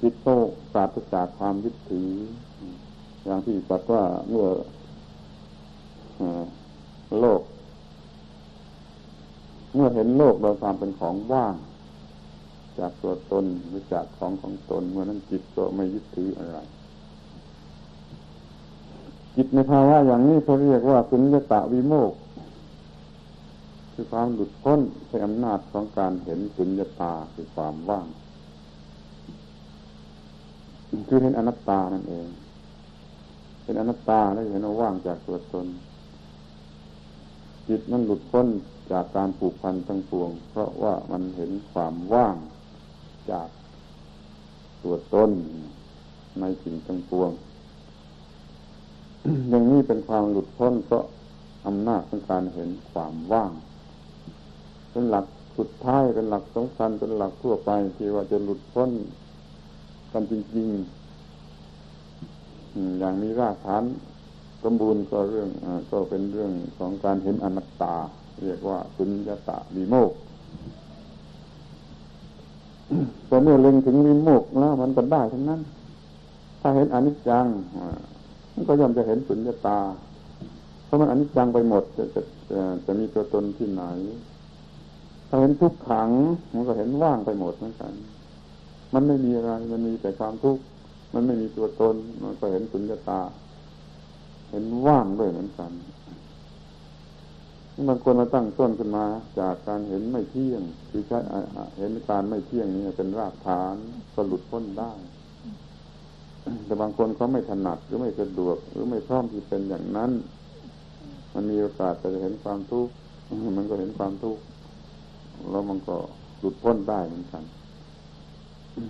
[0.00, 0.28] จิตโต
[0.72, 2.10] ปราศจากความยึดถือ
[3.24, 4.48] อย่างที่สัตว่าเมื่อ
[7.20, 7.42] โลก
[9.74, 11.54] เมื่อเห็นโลกโดยความเป็นของว่าง
[12.78, 16.58] จากตัวตนหรือจากของของตน เมื่อนั้นจิตก็ไม่ยึดถืออะไร
[19.36, 22.12] จิตในภาวะอย่างนี้เขาเรียกว่าสุญญตาวิโมก
[23.92, 28.06] คือความหลุดพ้นใช้อำนาจของการเห็นสุญญตาคือความว่าง
[31.08, 32.28] คือเห็นอนัตตานั่นเอง
[33.64, 35.66] เห็นอนัตตาแล้วเห็นว่าว่างจากตัวตน
[37.68, 38.46] จิตนั้นหลุดพ้น
[38.92, 42.36] จากการผูกพันทั้งปวง เพราะว่ามันเห็นความว่าง
[43.30, 43.48] จาก
[44.82, 45.30] ตัวตน
[46.40, 47.30] ในสิ่งทั้งปวง
[49.50, 51.04] อย่างนี้เป็นความหลุดพ้นเพราะ
[51.66, 53.52] อำนาจของการเห็นความว่าง
[54.90, 55.26] เป็นหลัก
[55.58, 58.90] สุดท้ายเป็นหลักสำคัญเป็นหลักทั่วไปที่ว่าจะหลุดพ้น
[60.12, 60.68] กันจริง
[62.04, 63.84] ๆ อย่างมีรากฐาน
[64.62, 67.94] สมบูรณ์ก็เรื่องอก็เป็นเรื่องของการเห็นอนัตตา
[68.42, 70.12] เรียกว่าสุญญตาวิโมก
[73.28, 75.60] แต่เมื่อเล็งถึงวิโมกแล้วมันก็ได้ทั้งนั้น
[76.60, 77.46] ถ้าเห็นอนิจจัง
[78.54, 79.78] มันก็ย่อมจะเห็นสุญญตา
[80.84, 83.82] เพราะมันอนิจจังไปหมดจะจะจะจะมีตัวตนที่ไหน
[85.28, 86.10] ถ้าเห็นทุกขัง
[86.52, 87.92] มันก็เห็นว่างไปหมดเหมือนกัน
[88.94, 90.62] มันไม่มีอะไร มันมีแต่ความทุกข์
[91.14, 93.20] มันไม่มีตัวตน มันก็เห็นสุญญตา
[94.50, 95.70] เห็นว่างด้วยเหมือนกัน
[97.88, 99.06] บางคนมาตั้งต้นขึ้นมา
[99.40, 101.18] จากการเห็นไม่เที่ยงคือใช้
[101.78, 103.74] เห็นการไม่เที่ยงนี้เป็นรากฐาน
[104.14, 104.92] ก็หลุดพ้นได้
[106.64, 110.10] แต่บางคนเขาไม่ถนัดหรือไม่สะดวก หรือไม่พร้อมที่เป็นอย่างนั้น
[111.34, 112.92] มันมีโอกาสจะเห็นความทุกข์
[113.56, 114.42] มันก็เห็นความทุกข์
[115.50, 115.96] แล้วมันก็
[116.40, 117.42] หลุดพ้นได้เหมือนกัน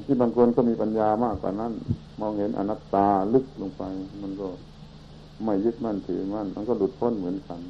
[0.04, 1.72] ที่บางคนก็มีปัญญามากกว่านั้น
[2.20, 3.82] มองเห็นอนัตตาลึกลงไป
[4.22, 4.48] มันก็
[5.44, 7.60] ไม่ยึดมั่นถือมั่นมันก็หลุดพ้นเหมือนกัน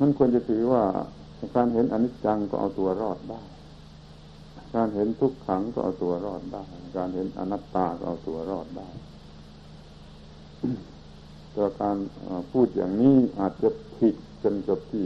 [0.00, 0.82] มันควรจะถือว่า
[1.56, 3.40] การเห็นอนิจจังก็เอาตัวรอดได้
[4.74, 6.64] การเห็นทุกขังก็เอาตัวรอดได้
[6.96, 8.88] การเห็นอนัตตาก็เอาตัวรอดได้
[11.52, 11.96] แต่การ
[12.52, 15.04] พูดอย่างนี้อาจจะผิดกันกับที่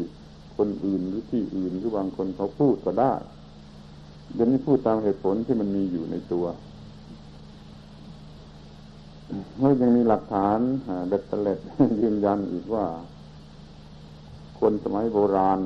[0.57, 3.15] คนอื่นหรือที่อื่นหรือบางคนเขาพูดก็ได้
[4.35, 6.47] เดี๋ยวนี้พูดตามเหตุผลที่มันมีอยู่ในตัว
[9.59, 10.59] แล้วยังมีหลักฐาน
[11.09, 11.59] เด็ดเล็ด
[12.01, 12.87] ยืนยันอีกว่า
[14.61, 15.61] คนสมัยโบราณ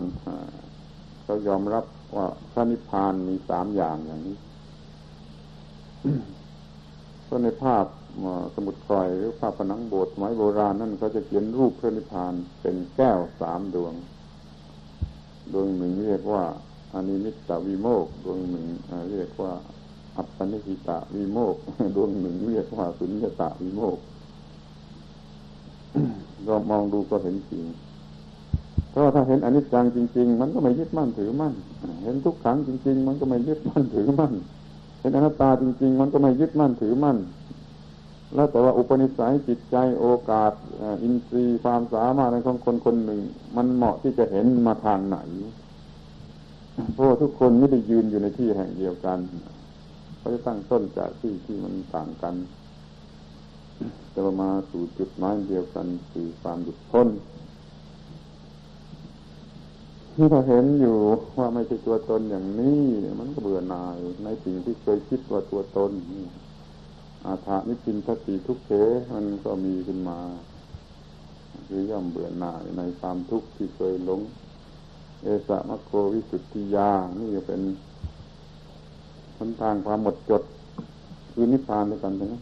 [1.22, 1.84] เขายอมรับ
[2.16, 4.36] ว่าพระนิพพานมีสามอย่างอย่างนี้
[7.26, 7.86] ก็ในภาพ
[8.54, 13.94] สมุดคอยหรือภาพผนังโบสถ์สมัยโบราณนั่นเขาจะเขียนรูปพระนิพพานเป็นแก้วสามดวง
[15.52, 16.44] ดวงหนึ่งเรียกว่า
[16.92, 18.66] อานิมิตวิโมกดวงหนึ่ง
[19.12, 19.52] เรียกว่า
[20.16, 21.56] อัปปนิหิตาวิโมก
[21.94, 23.98] ดวงหนึ่งเรียกว่าสุญญตาวิโมก
[26.44, 27.64] เรามองดูก็เห็นจริง
[28.90, 31.54] เพราะถ้าเห็นอนิจจังจริง ๆ มันก็ไม่ยึดมั่นถือมั่น
[32.04, 34.32] เห็นทุกขังจริง ๆ มันก็ไม่ยึดมั่นถือมั่น
[35.00, 37.18] เห็นอนัตตาจริง ๆ มันก็ไม่ยึดมั่นถือมั่น
[38.34, 40.52] แล้วแต่ว่าอุปนิสัยจิตใจโอกาส
[41.02, 43.20] อินทรีย์ความสามารถในของคนคนหนึ่ง
[43.56, 45.18] มันเหมาะที่จะเห็นมาทางไหน
[46.94, 49.18] เพราะทุกคนไม่ได้ยืนอยู่ในที่แห่งเดียวกัน
[50.24, 52.34] เขาจะตั้งต้นจากที่ที่มันต่างกัน
[54.14, 57.08] จะมาสู่จุดหมายเดียวกันคือความหยุดพ้น
[60.14, 60.98] ที่เราเห็นอยู่
[61.38, 62.82] ว่าไม่ใช่ตัวตนอย่างนี้
[63.18, 65.92] มันก็เบื่อหน่ายในสิ่งที่เคยคิดว่าตัวตน
[67.26, 68.70] อาถานิพินทติทุกเข
[69.12, 70.18] มันก็มีขึ้นมา
[71.68, 74.20] คือย่อมเบื่อหน่ายในความทุกข์ที่เคยหลง
[75.22, 77.60] เอสะมะโกวิสุทธิยา นี่เป็น
[79.38, 80.42] หนทางความหมดจด
[81.32, 82.40] คือนิพพานด้วยกันนะ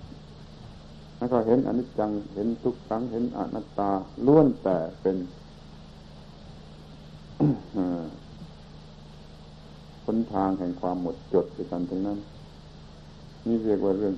[1.16, 3.90] แล้วก็เห็นอนิจจังเห็นทุกขังเห็นอนัตตา
[4.26, 5.16] ล้วนแต่เป็น
[10.06, 12.18] หนทางแห่งความหมดจดด้วยกันทั้งนั้น
[13.46, 14.14] นี่เรียกว่าเรื่อง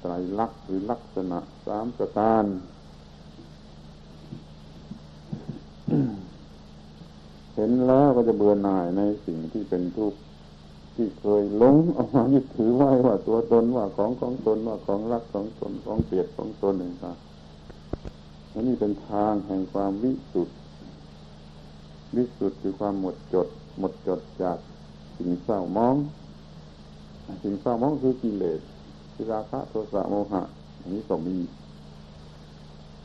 [0.00, 2.44] ไตรลักษณ์หรือลักษณะสามประการ
[7.56, 10.18] เห็นแล้วก็จะเบื่อหน่ายในสิ่งที่เป็นทุกข์
[10.94, 20.54] ที่เคยหลงเอามายึดถือไว้ว่าตัวตนว่าของของตนว่าของรักของตนของเปียดของตนต่างๆนี่เป็นทางแห่งความวิสุทธิ
[22.16, 24.58] วิสุทธิคือความหมดจด หมดจดจาก
[25.16, 25.96] สิ่งเศร้ามอง
[27.42, 28.60] สิ่งเศร้ามองคือกิเลส
[29.12, 30.42] คือราคะโทสะโมหะ
[30.80, 31.36] อันนี้ก็มี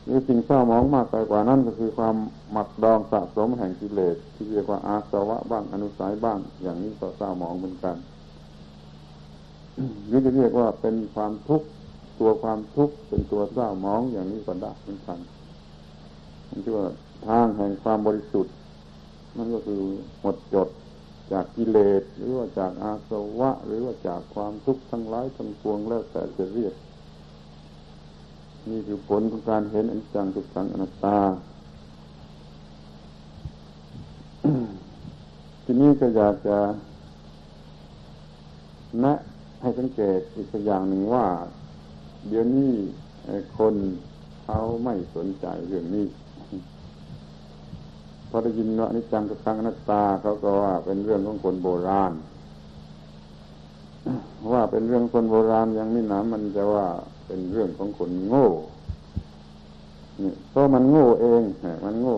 [0.04, 2.16] หรือสิ่งเศร้ามองมากไปกว่านั้นก็คือความ
[2.52, 7.96] หมักดองสะสมแห่งกิเลสที่เรียกว่าอาสวะบ้างอนุสัยบ้าง อย่างนี้ก็เศร้ามองเหมือนกัน
[10.08, 11.66] หรือจะเรียกว่าเป็นความทุกข์
[12.20, 15.18] ตัวความทุกข์เป็นตัวเศร้ามองอย่างนี้ก็ได้เหมือนกัน
[16.50, 16.86] นี่คือว่า
[17.26, 18.54] ทางแห่งความบริสุทธิ์
[19.36, 19.80] นั่นก็คือ
[20.20, 20.68] หมดจด
[21.32, 26.74] จากกิเลสหรือว่าจากอาสวะ หรือว่าจากความทุกข์ทั้งหลายทั้งปวงแล้วแต่จะเรียก
[28.68, 31.18] นี่คือผลของการเห็นอนิจจังทุกขังอนัตตา
[35.64, 36.58] ทีนี้ก็อยากจะ
[39.00, 39.14] แนะ
[39.62, 41.26] ให้สังเกตอีกอย่างหนึ่งว่า
[42.28, 42.72] เดี๋ยวนี้
[43.58, 43.74] คน
[44.44, 46.06] เขาไม่สนใจเรื่องนี้
[48.28, 52.12] พอได้ยินว่านิจจังทุกขังอนัตตาเขาก็ว่าเป็นเรื่องของคนโบราณ
[54.52, 56.86] ว่าเป็นเรื่องคนโบราณยังไม่นานมันจะว่า
[57.30, 58.46] เป็นเรื่องของคนโง่
[60.22, 61.42] นี่เพราะมันโง่เอง
[61.84, 62.16] มันโง่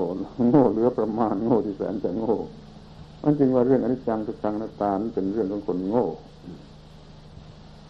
[0.51, 2.35] โง่เหลือประมาณโง่ที่แสนจะโง่
[3.23, 6.05] มันจึงว่าเรื่องอนิจจังทุกขังนัตตาเป็นเรื่องของคนโง่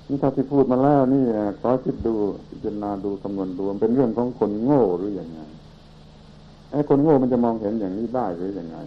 [0.09, 1.25] นี่ถ้าที่พูดมาแล้วนี่
[1.61, 2.14] ขอคิดดู
[2.49, 5.39] พิจารณาดูคำนวณดูเป็นเรื่องของคนโง่หรืออย่างไง
[6.73, 8.79] ไอ้คนโง่มันจะมองเห็นอย่างนี้ได้หรืออย่างไง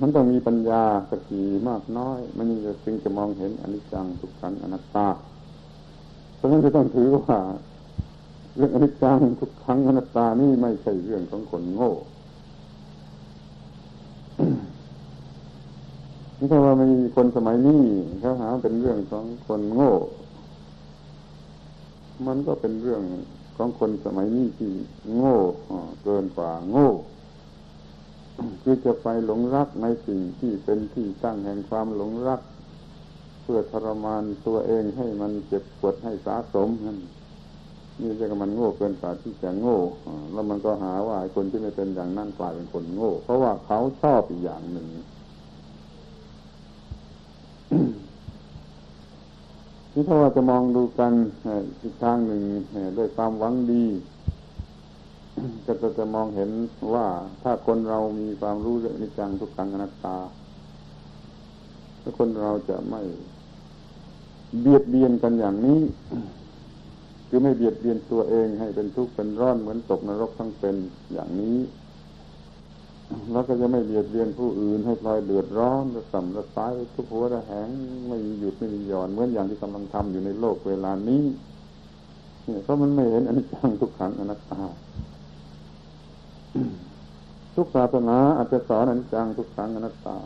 [0.00, 2.46] มันต้องมีปัญญาสกีมากน้อย มัน
[2.84, 5.08] จึงจะมองเห็นอนิจจังทุกขังอนัตตา
[6.36, 7.38] เพราะฉะนั้นจะต้องถือว่า
[8.56, 11.92] เรื่องอนิจจังทุกขังอนัตตานี่ไม่ใช่เรื่องของคนโง่
[16.38, 17.82] นี่ถ้าว่ามีคนสมัยนี้
[18.20, 19.92] เขาหาเป็นเรื่องของคนโง่
[22.26, 23.02] มันก็เป็นเรื่อง
[23.56, 24.72] ของคนสมัยนี้ที่
[25.16, 25.36] โง่
[26.04, 26.88] เกินกว่าโง่
[28.62, 32.40] คือจะไปหลงรักในสิ่งที่เป็นที่ตั้งแห่งความหลงรัก
[33.42, 36.98] เพื่อทรมานตัวเองให้มันเจ็บปวดให้สาสมนั่น
[38.00, 39.78] นี่จะมันโง่เกินกว่าที่จะโง่
[40.32, 44.86] แล้วมันก็หาว่าคนที่ไม่เป็นอย่างนั้นกลายเป็นคนโง่ เพราะว่าเขาชอบอีกอย่างหนึ่ง
[49.92, 51.12] ที่ถ้าว่าจะมองดูกัน
[51.82, 52.42] อีกทางหนึ่ง
[52.98, 53.84] ด้วยความหวังดี
[55.66, 56.50] ก็จะจะมองเห็น
[56.94, 57.06] ว่า
[57.42, 60.16] ถ้าคนเรามีความรู้เรื่องนิจังทุกขังอนัตตา
[62.02, 63.00] ถ้าคนเราจะไม่
[64.60, 65.80] เบียดเบียนกันอย่างนี้
[67.28, 70.76] คือไม่เบียดเบียนตัวเองให้เป็นทุกข์เป็นร้อนเหมือนตกนรกทั้งเป็น
[71.12, 71.58] อย่างนี้
[73.32, 77.68] แล้วก็จะไม่เบียดเบียนผู้อื่นให้พลอยเดือดร้อนระสำระสายทุกหัวระแหง
[78.08, 81.24] ไม่มีหยุดไม่มีหย่อนเหมือนอย่างที่กำลังทำอยู่ในโลกเวลานี้
[82.44, 84.62] เนี่ยเพราะมันไม่เห็นอนิจจังทุกขังอนัตตา
[87.54, 90.18] ทุกศาสนาอาจจะสอนอนิจจังทุกขังอนัตตา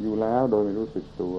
[0.00, 1.36] อยู่แล้วโดยไม่รู้สึกตัว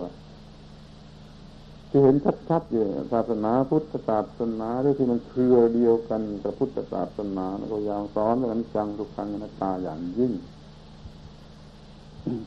[1.89, 2.15] ที่เห็น
[2.49, 10.33] ชัดๆอยู่ศาสนาพุทธศาสนาหรือที่มันเครือเดียวกันกับพุทธศาสนาแล้วก็ยาวสอนอนิจจังทุกขังอนัตตาอย่างยิ่ง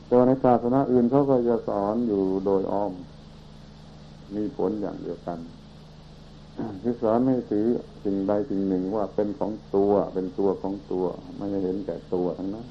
[0.07, 2.93] แต่ในศาสนาอื่นเขาก็จะสอนอยู่โดยอ้อม
[4.35, 5.39] มีผลอย่างเดียวกัน
[6.81, 7.65] คือสอนให้ถือ
[8.03, 11.05] สิ่งใดสิ่งหนึ่งว่าเป็นของตัวเป็นตัวของตัว
[11.37, 12.67] ไม่เห็นแก่ตัวทั้งนั้น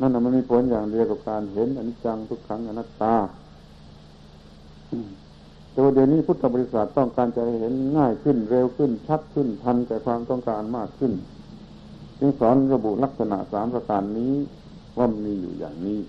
[0.00, 3.14] นั่นมันมีผลอย่างเดียวกับการเห็นอนิจจังทุกครั้งอนัตตา
[5.70, 11.12] แต่วเดี๋ยวนี้พุทธบริษัทต้องการจะเห็นง่ายขึ้นเร็วขึ้น ชัดขึ้นทันแต่ความต้องการมากขึ้น
[12.18, 14.32] จึงสอนระบุลักษณะสามประการนี้
[14.98, 16.00] ว่ามีอยู่อย่างนี้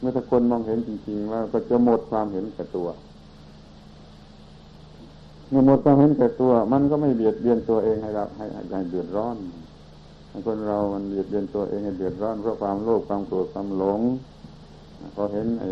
[0.00, 2.88] เมื่อคนมองเห็นจริงๆแล้วก็จะหมดความเห็นแก่ตัว
[5.50, 9.36] เมื่อหมดความเห็นแก่ตัว มันก็ไม่เบียดเบียนตัวเองให้เราให้ให้เดือดร้อน
[10.46, 14.00] คนเรามันเบียดเบียนตัวเองให้เดือดร้อนเพราะความโลภความโกรธความหลง
[15.14, 15.70] พอเห็นไอ้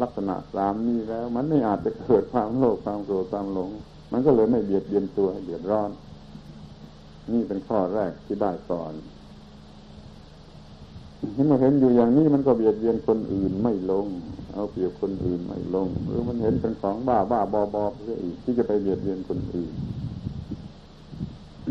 [0.00, 3.70] ลักษณะสามนี้แล้ว มันไม่อาจจะเกิดความโลภความโกรธความหลง
[4.12, 5.90] มันก็เลยไม่เบียดเบียนตัวให้เดือดร้อน
[7.32, 8.92] นี่เป็นข้อแรกที่ได้ก่อน
[11.34, 14.06] เมื่อเห็นอยู่อย่างนี้มันก็เบียดเบียนคนอื่นไม่ลง
[14.52, 19.72] เอาเปรียบคนอื่นไม่ลง หรือมันเห็นเป็นของบ้าบ้าบอบอเพื่ออีกที่จะไปเบียดเบียนคนอื่น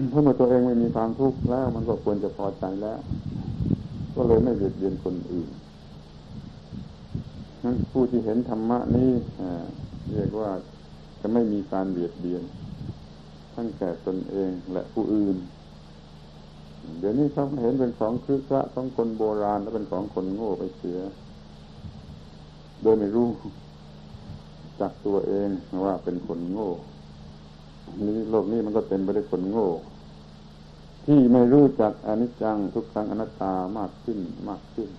[0.10, 3.00] เพราะเมื่อตัวเองไม่มีความทุกข์แล้ว มันก็ควรจะพอใจแล้ว
[4.16, 5.50] ก็เลยไม่เบียดเบียนคนอื่น
[7.64, 9.12] นั้นผู้ที่เห็นธรรมะนี้
[10.14, 10.52] เรียกว่า
[11.22, 12.44] จะไม่มีการเบียดเบียน
[13.54, 15.38] ทั้งแก่ตนเองและผู้อื่น
[17.00, 21.00] เดี๋ยวนี้เขาเห็นเป็นของคือพระของคนโบราณและเป็นของคนโง่ไปเสีย
[22.82, 23.30] โดยไม่รู้
[24.80, 25.50] จากตัวเอง
[25.86, 26.72] ว่าเป็นคนโง่
[28.08, 29.68] นี้โลกนี้มันก็เต็มไปด้วยคนโง่
[31.06, 34.20] ที่ไม่รู้จักอนิจจังทุกครั้งอนัตตามากขึ้น
[34.50, 34.90] มากขึ้น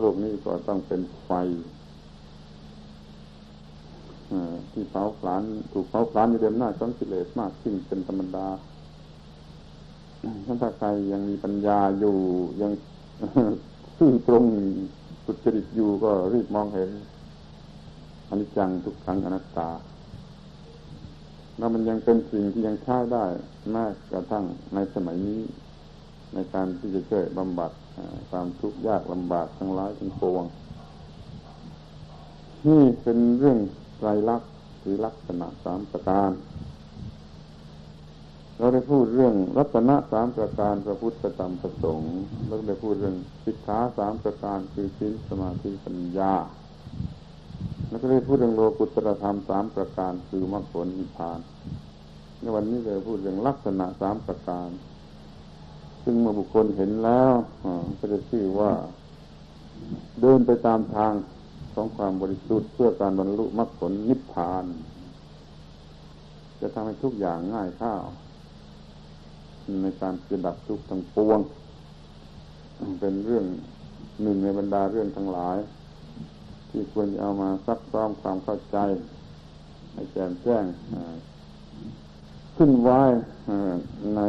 [0.00, 1.30] โลกนี้ก็ต้องเป็นไฟ
[4.72, 5.42] ที่เผาผลาญ
[5.72, 8.46] ถูกเผาผลาญอยู่เดิมหน้าของกิเลสมากขึ้นเป็นธรรมดา
[10.62, 12.16] ถ้าใครยังมีปัญญาอยู่
[12.60, 12.72] ยัง
[13.98, 14.44] ซื่อตรง
[15.26, 16.90] สุจริตอยู่ก็รีบมองเห็น
[18.28, 19.68] อนิจจังทุกครั้งอนัตตา
[21.58, 23.24] แล้วมันยังเป็นสิ่งที่ยังใช้ได้
[23.70, 25.40] แม้กระทั่งในสมัยนี้
[26.34, 27.70] ในการที่จะช่วยบำบัด
[28.30, 30.44] ความทุกข์ยากลำบากทั้งหลายทั้งปวง
[32.66, 33.58] นี่เป็นเรื่อง
[33.98, 34.50] ไตรลักษณ์
[34.80, 36.30] หรือลักษณะสามประการ
[38.58, 42.14] เราได้พูดเรื่องรัตนะสามประการพระพุทธธรรมประสงค์
[42.46, 46.34] แล้วได้พูดเรื่องสิกขาสามประการคือศีลสมาธิปัญญา
[47.88, 51.40] แล้วก็ได้พูดเรื่องโลกุตรธรรมสามประการคือมรรคผลนิพพาน
[52.40, 54.68] ในวันนี้เราพูดเรื่องลักษณะสามประการ
[56.02, 57.32] ซึ่งเมื่อบุคคลเห็นแล้ว
[57.98, 58.72] ก็จะชื่อว่า
[60.20, 61.12] เดินไปตามทาง
[61.74, 64.64] ของความบริสุทธิ์เพื่อการบรรลุมรรคผลนิพพาน
[66.60, 68.02] จะทำให้ทุกอย่างง่ายข้าว
[69.82, 71.40] ในการจะดับทุกข์ทั้งปวง
[73.00, 73.44] เป็นเรื่อง
[74.22, 75.56] หนึ่งในบรรดาเรื่องทั้งหลาย
[76.70, 78.76] ที่ควรจะเอามาซักซ้อมความเข้าใจ
[79.92, 80.64] ให้แจ่มแจ้ง
[82.56, 83.02] ขึ้นไว้
[84.16, 84.20] ใน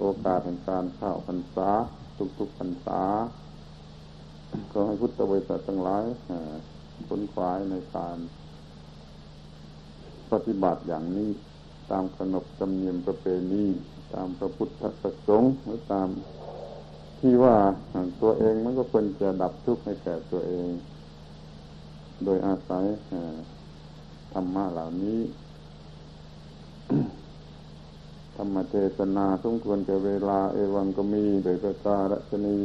[0.00, 1.70] โอกาสแห่งการเข้าพรรษา
[2.38, 3.02] ทุกๆพรรษา
[4.72, 6.04] ก็ให้พุทธบริษัททั้งหลาย
[7.08, 8.16] ผลควายในการ
[10.32, 11.28] ปฏิบัติอย่างนี้
[11.90, 13.64] ตามขนบธรรมเนียมประเพณี
[14.14, 16.08] ตามพระพุทธประสงค์หรือตาม
[17.20, 17.56] ที่ว่า
[18.22, 20.70] ตัวเองมันก็ควรจะดับทุกข์ให้แก่ตัวเอง
[22.24, 22.84] โดยอาศัย
[24.32, 25.20] ธรรมะเหล่านี้
[28.36, 32.58] ธรรมเทศนาสมควรแก่เวลาเอวังก็มีโดยประการชนี